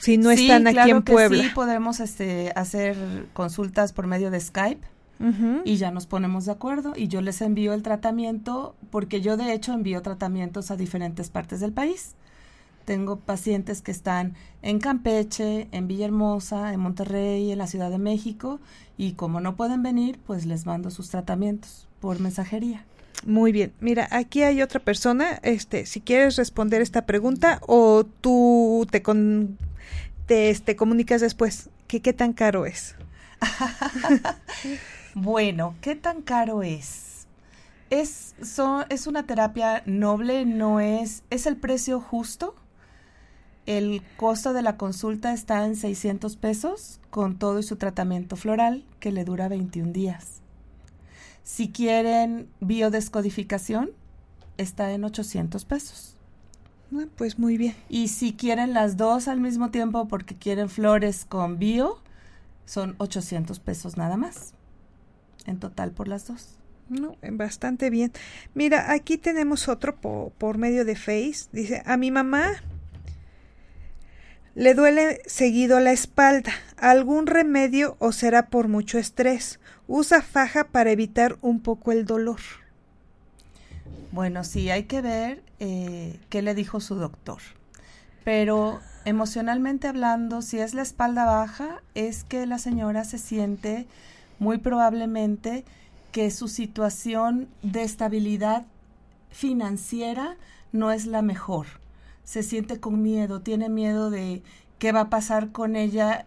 [0.00, 1.42] si no están aquí en Puebla.
[1.42, 2.96] sí, podremos este, hacer
[3.32, 4.86] consultas por medio de Skype
[5.66, 9.52] y ya nos ponemos de acuerdo y yo les envío el tratamiento porque yo de
[9.52, 12.14] hecho envío tratamientos a diferentes partes del país.
[12.86, 18.60] Tengo pacientes que están en Campeche, en Villahermosa, en Monterrey, en la Ciudad de México
[18.96, 22.86] y como no pueden venir, pues les mando sus tratamientos por mensajería.
[23.26, 23.74] Muy bien.
[23.80, 25.38] Mira, aquí hay otra persona.
[25.42, 29.58] Este, si quieres responder esta pregunta o tú te con
[30.30, 32.94] te este, comunicas después qué tan caro es.
[35.16, 37.26] bueno, ¿qué tan caro es?
[37.90, 38.36] Es,
[38.90, 42.54] es una terapia noble, no es, es el precio justo.
[43.66, 48.84] El costo de la consulta está en 600 pesos con todo y su tratamiento floral
[49.00, 50.42] que le dura 21 días.
[51.42, 53.90] Si quieren biodescodificación,
[54.58, 56.19] está en 800 pesos.
[56.94, 57.74] Ah, pues muy bien.
[57.88, 62.00] Y si quieren las dos al mismo tiempo porque quieren flores con bio,
[62.64, 64.54] son 800 pesos nada más.
[65.46, 66.56] En total por las dos.
[66.88, 68.12] No, bastante bien.
[68.54, 71.46] Mira, aquí tenemos otro por medio de Face.
[71.52, 72.50] Dice, a mi mamá
[74.56, 76.52] le duele seguido la espalda.
[76.76, 79.60] ¿Algún remedio o será por mucho estrés?
[79.86, 82.40] Usa faja para evitar un poco el dolor.
[84.12, 87.38] Bueno, sí, hay que ver eh, qué le dijo su doctor.
[88.24, 93.86] Pero emocionalmente hablando, si es la espalda baja, es que la señora se siente
[94.38, 95.64] muy probablemente
[96.12, 98.66] que su situación de estabilidad
[99.30, 100.36] financiera
[100.72, 101.66] no es la mejor.
[102.24, 104.42] Se siente con miedo, tiene miedo de
[104.78, 106.26] qué va a pasar con ella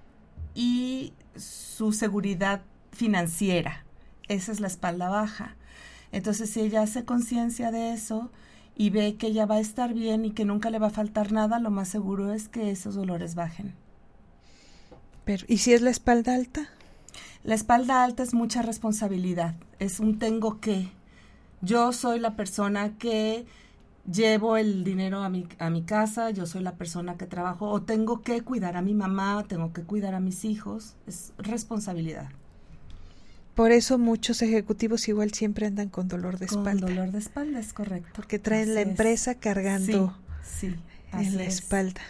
[0.55, 3.83] y su seguridad financiera.
[4.27, 5.55] Esa es la espalda baja.
[6.13, 8.29] Entonces, si ella hace conciencia de eso
[8.75, 11.31] y ve que ella va a estar bien y que nunca le va a faltar
[11.31, 13.73] nada, lo más seguro es que esos dolores bajen.
[15.25, 16.69] Pero, ¿y si es la espalda alta?
[17.43, 20.91] La espalda alta es mucha responsabilidad, es un tengo que.
[21.61, 23.47] Yo soy la persona que
[24.11, 27.81] llevo el dinero a mi, a mi casa, yo soy la persona que trabajo, o
[27.81, 32.29] tengo que cuidar a mi mamá, tengo que cuidar a mis hijos, es responsabilidad.
[33.55, 36.87] Por eso muchos ejecutivos igual siempre andan con dolor de espalda.
[36.87, 38.09] Con dolor de espalda, es correcto.
[38.15, 40.75] Porque traen la empresa cargando sí,
[41.13, 42.01] en la espalda.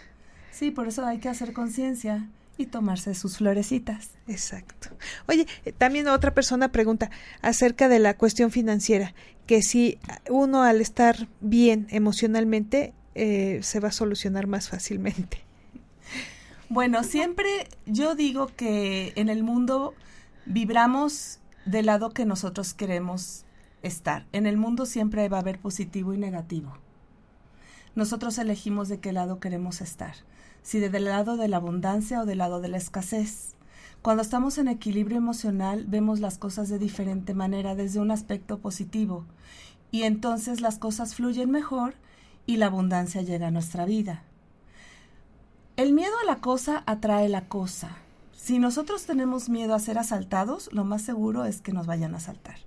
[0.51, 4.11] Sí, por eso hay que hacer conciencia y tomarse sus florecitas.
[4.27, 4.89] Exacto.
[5.27, 7.09] Oye, eh, también otra persona pregunta
[7.41, 9.13] acerca de la cuestión financiera,
[9.47, 9.97] que si
[10.29, 15.43] uno al estar bien emocionalmente eh, se va a solucionar más fácilmente.
[16.69, 19.93] Bueno, siempre yo digo que en el mundo
[20.45, 23.45] vibramos del lado que nosotros queremos
[23.81, 24.25] estar.
[24.31, 26.77] En el mundo siempre va a haber positivo y negativo.
[27.95, 30.15] nosotros elegimos de qué lado queremos estar,
[30.63, 33.53] si del lado de la abundancia o del lado de la escasez.
[34.01, 39.25] Cuando estamos en equilibrio emocional vemos las cosas de diferente manera, desde un aspecto positivo,
[39.91, 41.93] y entonces las cosas fluyen mejor
[42.47, 44.23] y la abundancia llega a nuestra vida.
[45.77, 47.97] El miedo a la cosa atrae la cosa.
[48.43, 52.17] Si nosotros tenemos miedo a ser asaltados, lo más seguro es que nos vayan a
[52.17, 52.57] asaltar.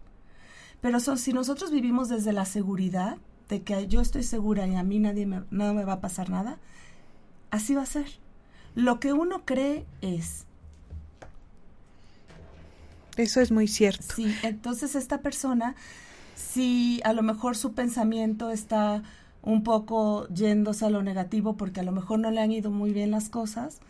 [0.81, 3.19] Pero si nosotros vivimos desde la seguridad,
[3.51, 6.31] de que yo estoy segura y a mí nadie me, no me va a pasar
[6.31, 6.57] nada,
[7.51, 8.07] así va a ser.
[8.75, 10.47] Lo que uno cree es.
[13.19, 14.15] Eso es muy cierto.
[14.15, 15.75] Sí, entonces esta persona,
[16.35, 19.03] si a lo mejor su pensamiento está
[19.43, 22.95] un poco yéndose a lo negativo porque a lo mejor no le han ido muy
[22.95, 23.81] bien las cosas,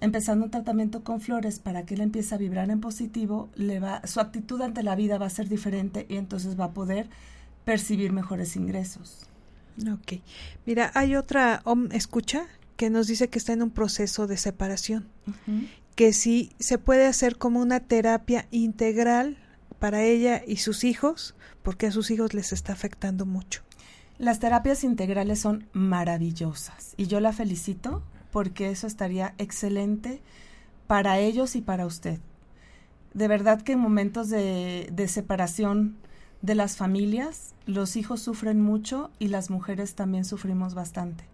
[0.00, 4.06] empezando un tratamiento con flores para que él empiece a vibrar en positivo, le va,
[4.06, 7.08] su actitud ante la vida va a ser diferente y entonces va a poder
[7.64, 9.26] percibir mejores ingresos.
[9.92, 10.20] Ok.
[10.66, 12.46] Mira, hay otra escucha
[12.76, 15.08] que nos dice que está en un proceso de separación,
[15.94, 19.36] que sí se puede hacer como una terapia integral
[19.78, 23.62] para ella y sus hijos, porque a sus hijos les está afectando mucho.
[24.18, 28.02] Las terapias integrales son maravillosas y yo la felicito
[28.38, 30.22] porque eso estaría excelente
[30.86, 32.20] para ellos y para usted.
[33.12, 35.96] De verdad que en momentos de, separación
[36.40, 41.24] de las familias, los hijos sufren mucho y las mujeres también sufrimos bastante.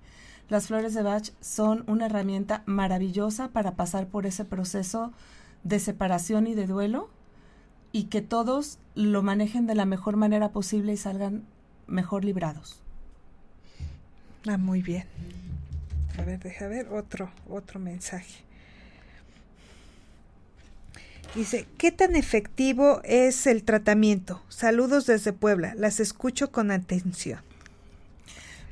[0.49, 5.13] Las flores de Bach son una herramienta maravillosa para pasar por ese proceso
[5.63, 7.11] de separación y de duelo
[7.93, 11.43] y que todos lo manejen de la mejor manera posible y salgan
[11.87, 12.81] mejor librados.
[14.49, 15.05] Ah, muy bien.
[16.19, 18.45] A ver, deja ver otro, otro mensaje.
[21.35, 24.43] Dice, ¿qué tan efectivo es el tratamiento?
[24.49, 27.41] Saludos desde Puebla, las escucho con atención.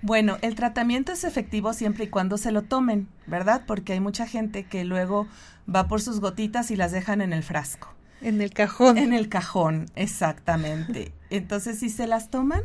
[0.01, 3.63] Bueno, el tratamiento es efectivo siempre y cuando se lo tomen, ¿verdad?
[3.67, 5.27] Porque hay mucha gente que luego
[5.73, 7.93] va por sus gotitas y las dejan en el frasco.
[8.21, 8.99] En el cajón.
[8.99, 11.13] En el cajón, exactamente.
[11.31, 12.63] Entonces, si se las toman,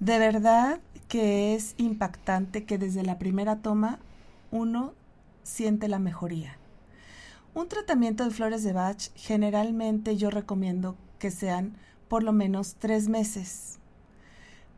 [0.00, 0.80] de verdad
[1.10, 3.98] que es impactante que desde la primera toma
[4.52, 4.94] uno
[5.42, 6.56] siente la mejoría.
[7.52, 13.08] Un tratamiento de flores de Bach generalmente yo recomiendo que sean por lo menos tres
[13.08, 13.80] meses,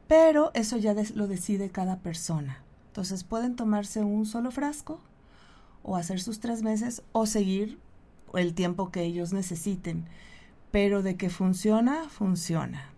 [0.08, 2.62] pero eso ya lo decide cada persona.
[2.86, 5.00] Entonces pueden tomarse un solo frasco
[5.82, 7.78] o hacer sus tres meses o seguir
[8.32, 10.06] el tiempo que ellos necesiten,
[10.70, 12.91] pero de que funciona, funciona.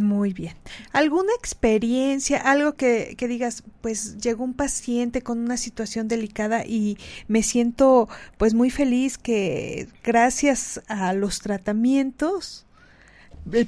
[0.00, 0.54] Muy bien.
[0.92, 6.96] ¿Alguna experiencia, algo que, que, digas, pues llegó un paciente con una situación delicada y
[7.28, 12.64] me siento pues muy feliz que gracias a los tratamientos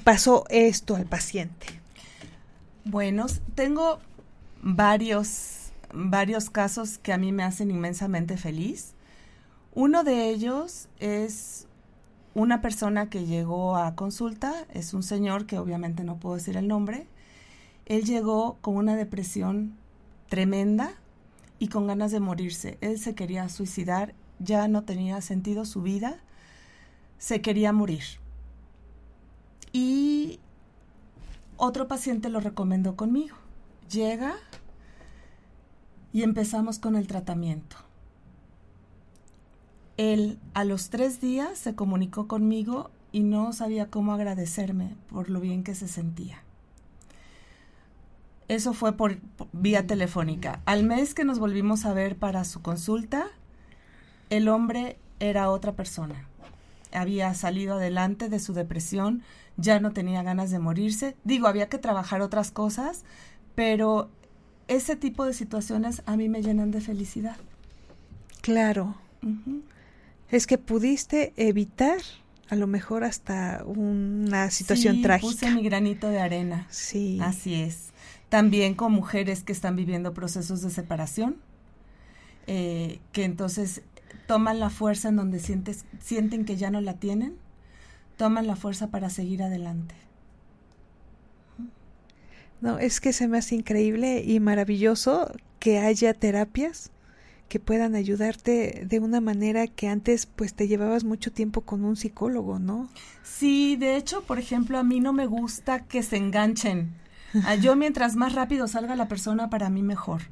[0.03, 1.67] pasó esto al paciente?
[2.87, 4.01] Bueno, tengo
[4.63, 8.95] varios, varios casos que a mí me hacen inmensamente feliz.
[9.75, 11.67] Uno de ellos es
[12.35, 16.69] una persona que llegó a consulta, es un señor que obviamente no puedo decir el
[16.69, 17.07] nombre,
[17.87, 19.77] él llegó con una depresión
[20.29, 20.95] tremenda
[21.59, 22.79] y con ganas de morirse.
[22.81, 26.19] Él se quería suicidar, ya no tenía sentido su vida,
[27.19, 28.03] se quería morir.
[29.73, 30.41] Y
[31.57, 33.37] otro paciente lo recomendó conmigo.
[33.91, 34.37] Llega
[36.13, 37.77] y empezamos con el tratamiento.
[39.97, 45.41] Él a los tres días se comunicó conmigo y no sabía cómo agradecerme por lo
[45.41, 46.43] bien que se sentía.
[48.49, 49.19] Eso fue por,
[49.53, 50.61] vía telefónica.
[50.65, 53.27] Al mes que nos volvimos a ver para su consulta,
[54.31, 56.27] el hombre era otra persona.
[56.93, 59.23] Había salido adelante de su depresión,
[59.57, 61.17] ya no tenía ganas de morirse.
[61.25, 63.05] Digo, había que trabajar otras cosas,
[63.55, 64.11] pero
[64.69, 67.37] ese tipo de situaciones a mí me llenan de felicidad.
[68.41, 68.97] Claro
[70.33, 72.01] es que pudiste evitar
[72.49, 75.31] a lo mejor hasta una situación sí, trágica.
[75.31, 76.67] Puse mi granito de arena.
[76.71, 77.19] Sí.
[77.23, 77.93] Así es.
[78.29, 81.37] También con mujeres que están viviendo procesos de separación,
[82.47, 83.83] eh, que entonces
[84.27, 87.37] toman la fuerza en donde sientes, sienten que ya no la tienen,
[88.17, 89.95] toman la fuerza para seguir adelante.
[92.63, 96.91] No, es que se me hace increíble y maravilloso que haya terapias
[97.53, 101.97] que puedan ayudarte de una manera que antes pues te llevabas mucho tiempo con un
[101.97, 102.89] psicólogo, ¿no?
[103.23, 106.95] Sí, de hecho, por ejemplo, a mí no me gusta que se enganchen.
[107.45, 110.23] A yo mientras más rápido salga la persona, para mí mejor,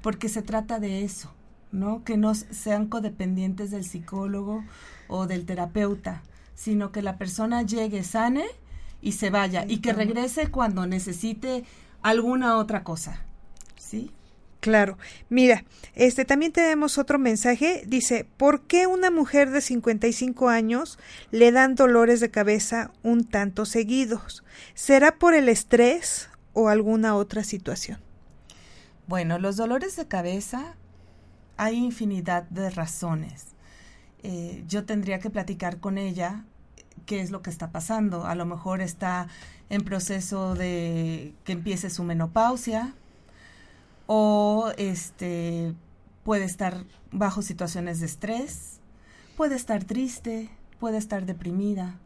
[0.00, 1.34] porque se trata de eso,
[1.72, 2.04] ¿no?
[2.04, 4.64] Que no sean codependientes del psicólogo
[5.08, 6.22] o del terapeuta,
[6.54, 8.46] sino que la persona llegue, sane
[9.02, 11.64] y se vaya, y que regrese cuando necesite
[12.00, 13.26] alguna otra cosa
[13.76, 14.10] ¿sí?
[14.62, 14.96] Claro.
[15.28, 15.64] Mira,
[15.96, 17.82] este también tenemos otro mensaje.
[17.84, 21.00] Dice, ¿por qué una mujer de 55 años
[21.32, 24.44] le dan dolores de cabeza un tanto seguidos?
[24.74, 27.98] ¿Será por el estrés o alguna otra situación?
[29.08, 30.76] Bueno, los dolores de cabeza
[31.56, 33.46] hay infinidad de razones.
[34.22, 36.44] Eh, yo tendría que platicar con ella
[37.04, 38.26] qué es lo que está pasando.
[38.26, 39.26] A lo mejor está
[39.70, 42.94] en proceso de que empiece su menopausia
[44.14, 45.74] o este
[46.22, 48.80] puede estar bajo situaciones de estrés,
[49.38, 51.98] puede estar triste, puede estar deprimida.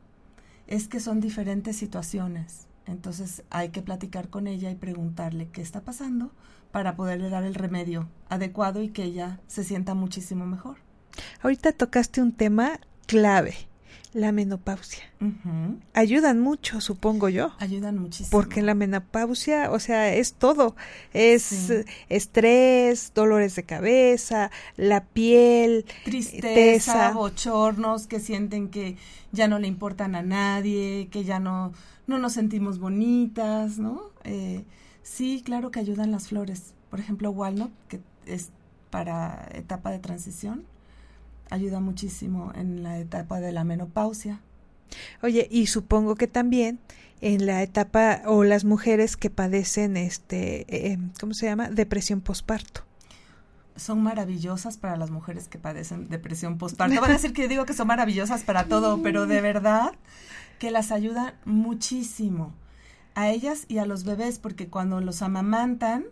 [0.69, 2.69] Es que son diferentes situaciones.
[2.87, 6.31] Entonces hay que platicar con ella y preguntarle qué está pasando
[6.71, 10.77] para poderle dar el remedio adecuado y que ella se sienta muchísimo mejor.
[11.43, 12.79] Ahorita tocaste un tema
[13.09, 13.57] clave,
[14.17, 15.05] la menopausia.
[15.93, 17.53] Ayudan mucho, supongo yo.
[17.59, 18.31] Ayudan muchísimo.
[18.31, 20.75] Porque la menopausia, o sea, es todo.
[21.13, 21.71] Es
[22.09, 28.97] estrés, dolores de cabeza, la piel, tristeza, bochornos que sienten que
[29.33, 31.75] ya no le importan a nadie, que ya no,
[32.07, 34.01] no nos sentimos bonitas, ¿no?
[34.25, 34.65] Eh,
[35.03, 36.73] sí, claro que ayudan las flores.
[36.89, 38.51] Por ejemplo, walnut, que es
[38.89, 40.65] para etapa de transición
[41.51, 44.41] ayuda muchísimo en la etapa de la menopausia.
[45.23, 46.79] Oye, y supongo que también
[47.21, 51.71] en la etapa o las mujeres que padecen este, eh, ¿cómo se llama?
[51.71, 52.83] Depresión posparto.
[53.75, 56.99] Son maravillosas para las mujeres que padecen depresión posparto.
[57.01, 59.93] Van a decir que digo que son maravillosas para todo, pero de verdad
[60.59, 62.55] que las ayuda muchísimo
[63.15, 66.05] a ellas y a los bebés, porque cuando los amamantan,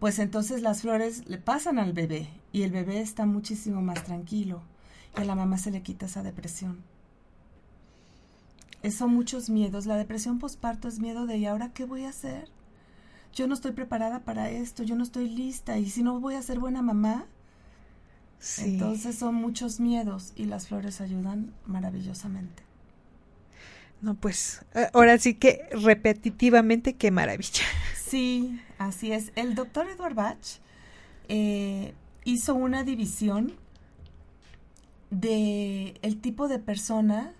[0.00, 4.62] pues entonces las flores le pasan al bebé y el bebé está muchísimo más tranquilo
[5.14, 6.82] a la mamá se le quita esa depresión.
[8.90, 9.86] Son muchos miedos.
[9.86, 12.50] La depresión posparto es miedo de ¿y ahora qué voy a hacer?
[13.32, 16.42] Yo no estoy preparada para esto, yo no estoy lista y si no voy a
[16.42, 17.26] ser buena mamá.
[18.58, 22.62] Entonces son muchos miedos y las flores ayudan maravillosamente.
[24.02, 27.64] No, pues eh, ahora sí que repetitivamente qué maravilla.
[27.96, 29.32] Sí, así es.
[29.34, 30.60] El doctor Edward Bach
[31.28, 31.94] eh,
[32.24, 33.56] hizo una división
[35.10, 37.32] de el tipo de persona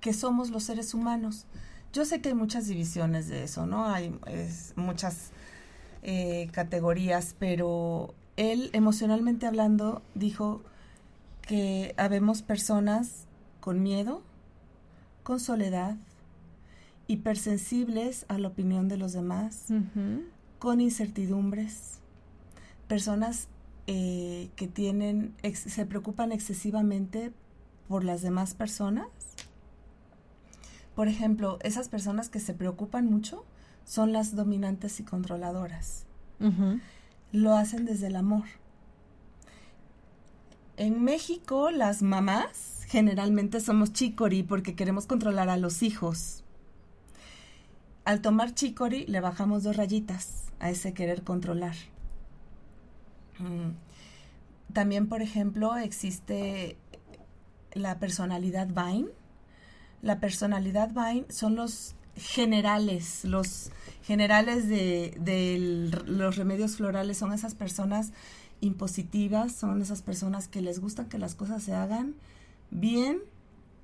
[0.00, 1.46] que somos los seres humanos.
[1.92, 3.86] Yo sé que hay muchas divisiones de eso, ¿no?
[3.86, 4.18] Hay
[4.76, 5.30] muchas
[6.02, 10.62] eh, categorías, pero él, emocionalmente hablando, dijo
[11.42, 13.26] que habemos personas
[13.60, 14.22] con miedo,
[15.22, 15.96] con soledad,
[17.08, 19.66] hipersensibles a la opinión de los demás,
[20.58, 21.98] con incertidumbres,
[22.86, 23.48] personas
[23.90, 27.32] eh, que tienen, se preocupan excesivamente
[27.88, 29.06] por las demás personas.
[30.94, 33.46] Por ejemplo, esas personas que se preocupan mucho
[33.86, 36.04] son las dominantes y controladoras.
[37.32, 38.44] Lo hacen desde el amor.
[40.76, 46.44] En México, las mamás generalmente somos chicori porque queremos controlar a los hijos.
[48.04, 51.74] Al tomar chicori le bajamos dos rayitas a ese querer controlar.
[53.38, 54.72] Mm.
[54.72, 56.76] También, por ejemplo, existe
[57.72, 59.08] la personalidad Vine.
[60.02, 63.70] La personalidad Vine son los generales, los
[64.02, 68.12] generales de, los remedios florales son esas personas
[68.60, 72.14] impositivas, son esas personas que les gustan que las cosas se hagan
[72.70, 73.20] bien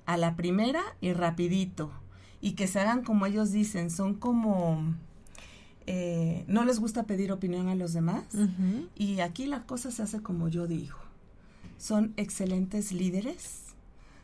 [0.05, 1.91] a la primera y rapidito
[2.41, 4.95] y que se hagan como ellos dicen, son como
[5.87, 8.23] eh, no les gusta pedir opinión a los demás
[8.95, 10.97] y aquí la cosa se hace como yo digo.
[11.77, 13.75] Son excelentes líderes,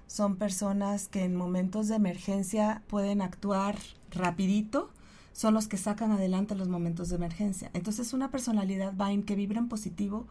[0.07, 3.77] son personas que en momentos de emergencia pueden actuar
[4.09, 4.89] rapidito,
[5.33, 7.69] son los que sacan adelante los momentos de emergencia.
[7.73, 10.27] Entonces una personalidad Vine que vibra en positivo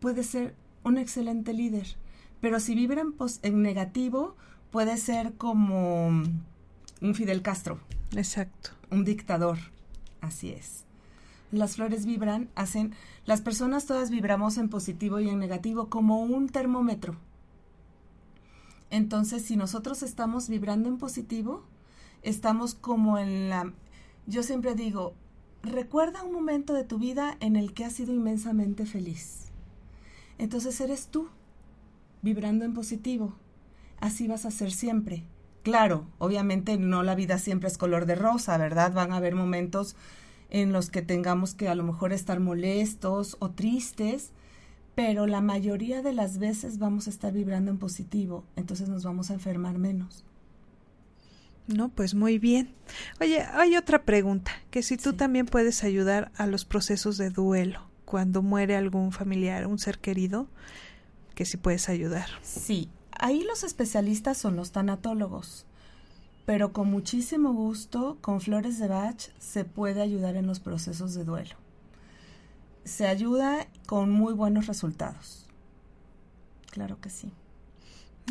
[0.00, 1.96] puede ser un excelente líder,
[2.40, 4.36] pero si vibra en, en negativo
[4.70, 7.78] puede ser como un Fidel Castro.
[8.14, 8.70] Exacto.
[8.90, 9.58] Un dictador
[10.22, 10.84] Así es.
[11.50, 12.94] Las flores vibran, hacen,
[13.26, 17.18] las personas todas vibramos en positivo y en negativo como un termómetro.
[18.88, 21.64] Entonces, si nosotros estamos vibrando en positivo,
[22.22, 23.72] estamos como en la...
[24.26, 25.14] Yo siempre digo,
[25.62, 29.50] recuerda un momento de tu vida en el que has sido inmensamente feliz.
[30.38, 31.28] Entonces eres tú,
[32.22, 33.34] vibrando en positivo.
[34.00, 35.24] Así vas a ser siempre.
[35.62, 38.92] Claro, obviamente no la vida siempre es color de rosa, ¿verdad?
[38.92, 39.96] Van a haber momentos
[40.50, 44.32] en los que tengamos que a lo mejor estar molestos o tristes,
[44.94, 49.30] pero la mayoría de las veces vamos a estar vibrando en positivo, entonces nos vamos
[49.30, 50.24] a enfermar menos.
[51.68, 52.74] No, pues muy bien.
[53.20, 57.86] Oye, hay otra pregunta, que si tú también puedes ayudar a los procesos de duelo
[58.04, 60.48] cuando muere algún familiar, un ser querido,
[61.34, 62.26] que si puedes ayudar.
[62.42, 65.66] Sí, ahí los especialistas son los tanatólogos,
[66.46, 71.24] pero con muchísimo gusto, con flores de Bach se puede ayudar en los procesos de
[71.24, 71.54] duelo.
[72.84, 75.46] Se ayuda con muy buenos resultados.
[76.70, 77.32] Claro que sí.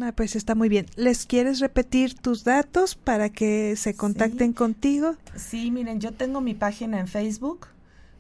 [0.02, 0.86] Ah, pues está muy bien.
[0.96, 5.16] ¿Les quieres repetir tus datos para que se contacten contigo?
[5.36, 7.68] Sí, miren, yo tengo mi página en Facebook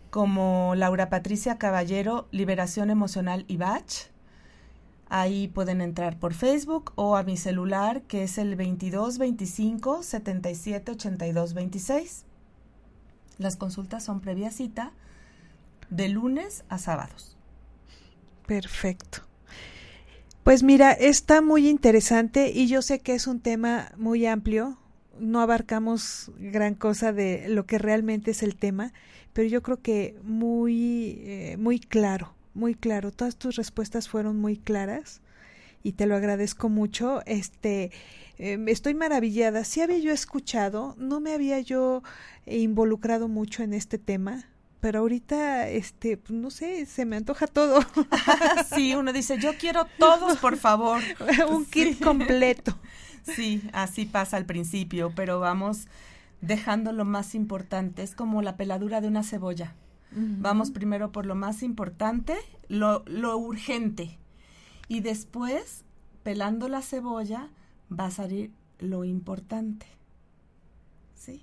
[0.09, 4.09] como Laura Patricia Caballero, Liberación Emocional y Bach.
[5.13, 10.91] Ahí pueden entrar por Facebook o a mi celular que es el 22 25 77
[10.93, 12.23] 82 26.
[13.37, 14.93] Las consultas son previa cita
[15.89, 17.35] de lunes a sábados.
[18.47, 19.23] Perfecto.
[20.45, 24.77] Pues mira, está muy interesante y yo sé que es un tema muy amplio.
[25.19, 28.93] No abarcamos gran cosa de lo que realmente es el tema,
[29.33, 33.11] pero yo creo que muy, eh, muy claro, muy claro.
[33.11, 35.21] Todas tus respuestas fueron muy claras
[35.83, 37.21] y te lo agradezco mucho.
[37.25, 37.91] Este,
[38.37, 39.63] eh, estoy maravillada.
[39.63, 42.03] Si había yo escuchado, no me había yo
[42.45, 44.45] involucrado mucho en este tema
[44.81, 47.79] pero ahorita, este, pues, no sé, se me antoja todo.
[48.75, 51.01] sí, uno dice, yo quiero todos, por favor.
[51.49, 52.75] Un kit completo.
[53.23, 55.87] Sí, así pasa al principio, pero vamos
[56.41, 58.01] dejando lo más importante.
[58.01, 59.75] Es como la peladura de una cebolla.
[60.13, 62.35] Vamos primero por lo más importante,
[62.67, 64.17] lo, lo urgente.
[64.89, 65.85] Y después,
[66.23, 67.49] pelando la cebolla,
[67.91, 69.85] va a salir lo importante.
[71.15, 71.41] ¿Sí?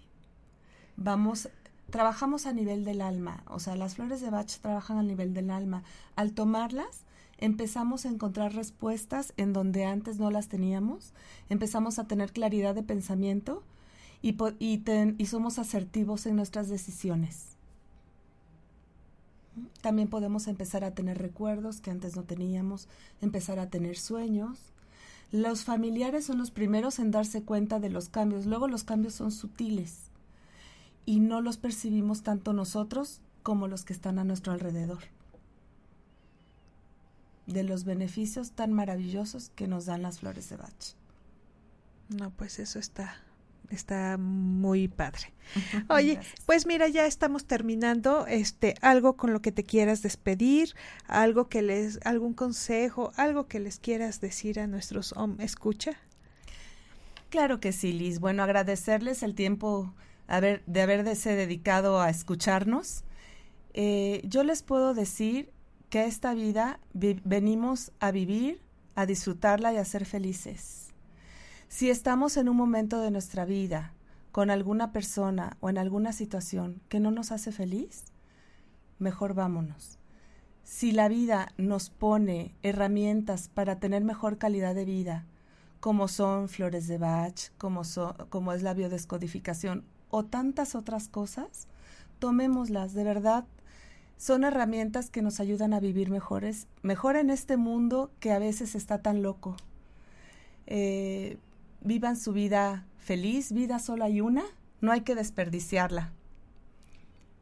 [0.97, 1.49] Vamos
[1.91, 5.51] trabajamos a nivel del alma, o sea, las flores de Bach trabajan a nivel del
[5.51, 5.83] alma.
[6.17, 7.05] Al tomarlas,
[7.39, 11.15] empezamos a encontrar respuestas en donde antes no las teníamos,
[11.49, 13.63] empezamos a tener claridad de pensamiento
[14.21, 17.57] y, y, somos asertivos en nuestras decisiones.
[19.81, 22.89] También podemos empezar a tener recuerdos que antes no teníamos,
[23.21, 24.59] empezar a tener sueños.
[25.31, 29.31] Los familiares son los primeros en darse cuenta de los cambios, luego los cambios son
[29.31, 30.11] sutiles
[31.05, 35.05] y no los percibimos tanto nosotros como los que están a nuestro alrededor.
[37.47, 40.95] De los beneficios tan maravillosos que nos dan las flores de Bach.
[42.11, 43.17] No, pues eso está
[43.71, 45.33] está muy padre.
[45.89, 50.75] Oye, pues mira, ya estamos terminando, este, algo con lo que te quieras despedir,
[51.07, 55.93] algo que les, algún consejo, algo que les quieras decir a nuestros om escucha.
[57.31, 58.21] Claro que sí, Liz.
[58.21, 59.95] Bueno, agradecerles el tiempo
[60.27, 63.05] haber, de haberse dedicado a escucharnos.
[63.75, 65.51] Eh, yo les puedo decir
[65.91, 68.61] que esta vida venimos a vivir,
[68.95, 70.88] a disfrutarla y a ser felices.
[71.69, 73.93] Si estamos en un momento de nuestra vida
[74.33, 78.05] con alguna persona o en alguna situación que no nos hace feliz,
[78.99, 79.99] mejor vámonos.
[80.65, 85.27] Si la vida nos pone herramientas para tener mejor calidad de vida,
[85.81, 91.69] como son flores de Bach, como, es la biodescodificación o tantas otras cosas,
[92.19, 93.45] tomémoslas, de verdad.
[94.17, 98.75] Son herramientas que nos ayudan a vivir mejores, mejor en este mundo que a veces
[98.75, 99.55] está tan loco.
[100.67, 101.39] Eh,
[101.89, 104.45] vivan su vida feliz, vida sola hay una,
[104.81, 106.13] no hay que desperdiciarla.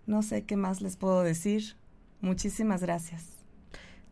[0.06, 1.76] No sé qué más les puedo decir.
[2.20, 3.24] Muchísimas gracias.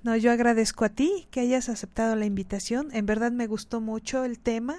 [0.03, 2.89] No, yo agradezco a ti que hayas aceptado la invitación.
[2.93, 4.77] En verdad me gustó mucho el tema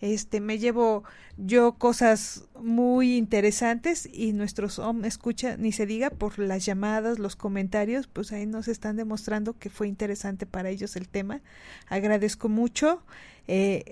[0.00, 1.02] este me llevo
[1.36, 7.34] yo cosas muy interesantes y nuestros hom escucha ni se diga por las llamadas, los
[7.34, 11.40] comentarios, pues ahí nos están demostrando que fue interesante para ellos el tema.
[11.88, 13.02] Agradezco mucho
[13.48, 13.82] eh,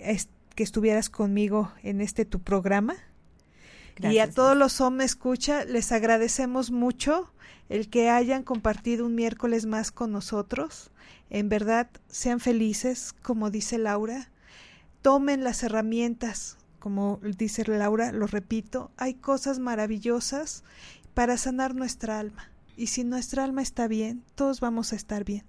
[0.57, 2.97] que estuvieras conmigo en este tu programa.
[4.03, 7.31] y a todos los hom escucha les agradecemos mucho
[7.69, 10.91] el que hayan compartido un miércoles más con nosotros.
[11.31, 14.29] En verdad, sean felices, como dice Laura
[15.07, 20.65] tomen las herramientas, como dice Laura, lo repito, hay cosas maravillosas
[21.15, 22.51] para sanar nuestra alma.
[22.77, 25.45] Y si nuestra alma está bien, todos vamos a estar bien,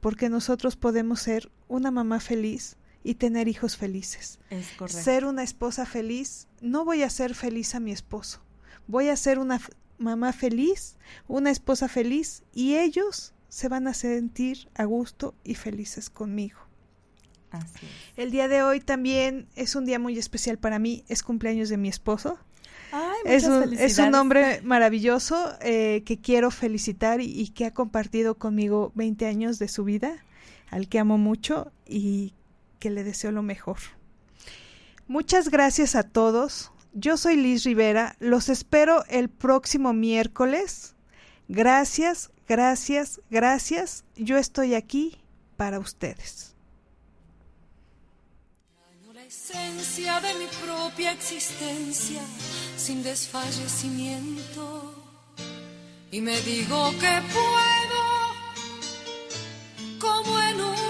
[0.00, 4.38] porque nosotros podemos ser una mamá feliz y tener hijos felices.
[4.50, 5.02] Es correcto.
[5.02, 8.40] Ser una esposa feliz, no voy a ser feliz a mi esposo,
[8.86, 9.60] voy a ser una
[9.98, 10.96] mamá feliz,
[11.28, 16.58] una esposa feliz y ellos se van a sentir a gusto y felices conmigo.
[18.16, 21.76] El día de hoy también es un día muy especial para mí, es cumpleaños de
[21.76, 22.38] mi esposo.
[23.24, 28.92] es, un, es un hombre maravilloso eh, que quiero felicitar y, que ha compartido conmigo
[28.94, 30.24] 20 años de su vida,
[30.70, 32.34] al que amo mucho y
[32.80, 33.78] que le deseo lo mejor.
[35.06, 36.72] Muchas gracias a todos.
[36.92, 38.16] Yo soy Liz Rivera.
[38.18, 40.94] Los espero el próximo miércoles.
[41.46, 44.04] Gracias, gracias, gracias.
[44.16, 45.18] Yo estoy aquí
[45.56, 46.54] para ustedes.
[49.12, 52.22] La esencia de mi propia existencia
[52.76, 54.94] sin desfallecimiento.
[56.10, 58.02] Y me digo que puedo,
[60.00, 60.89] como en una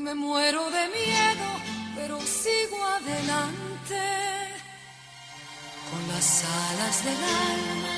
[0.00, 1.48] Me muero de miedo,
[1.94, 4.00] pero sigo adelante.
[5.90, 7.22] Con las alas del
[7.52, 7.96] alma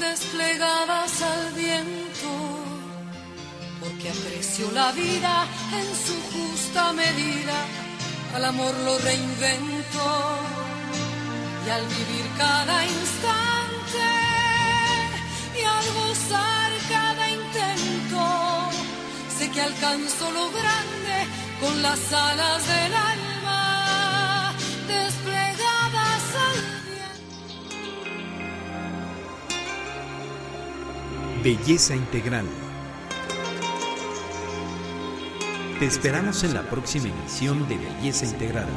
[0.00, 2.30] desplegadas al viento,
[3.80, 5.46] porque aprecio la vida
[5.78, 7.66] en su justa medida,
[8.34, 10.04] al amor lo reinvento
[11.66, 14.29] y al vivir cada instante
[19.60, 21.26] que alcanzo lo grande
[21.60, 24.54] con las alas del alma
[24.88, 26.60] desplegadas al
[31.42, 32.46] Belleza integral.
[35.78, 38.68] Te esperamos en la próxima emisión de Belleza Integral.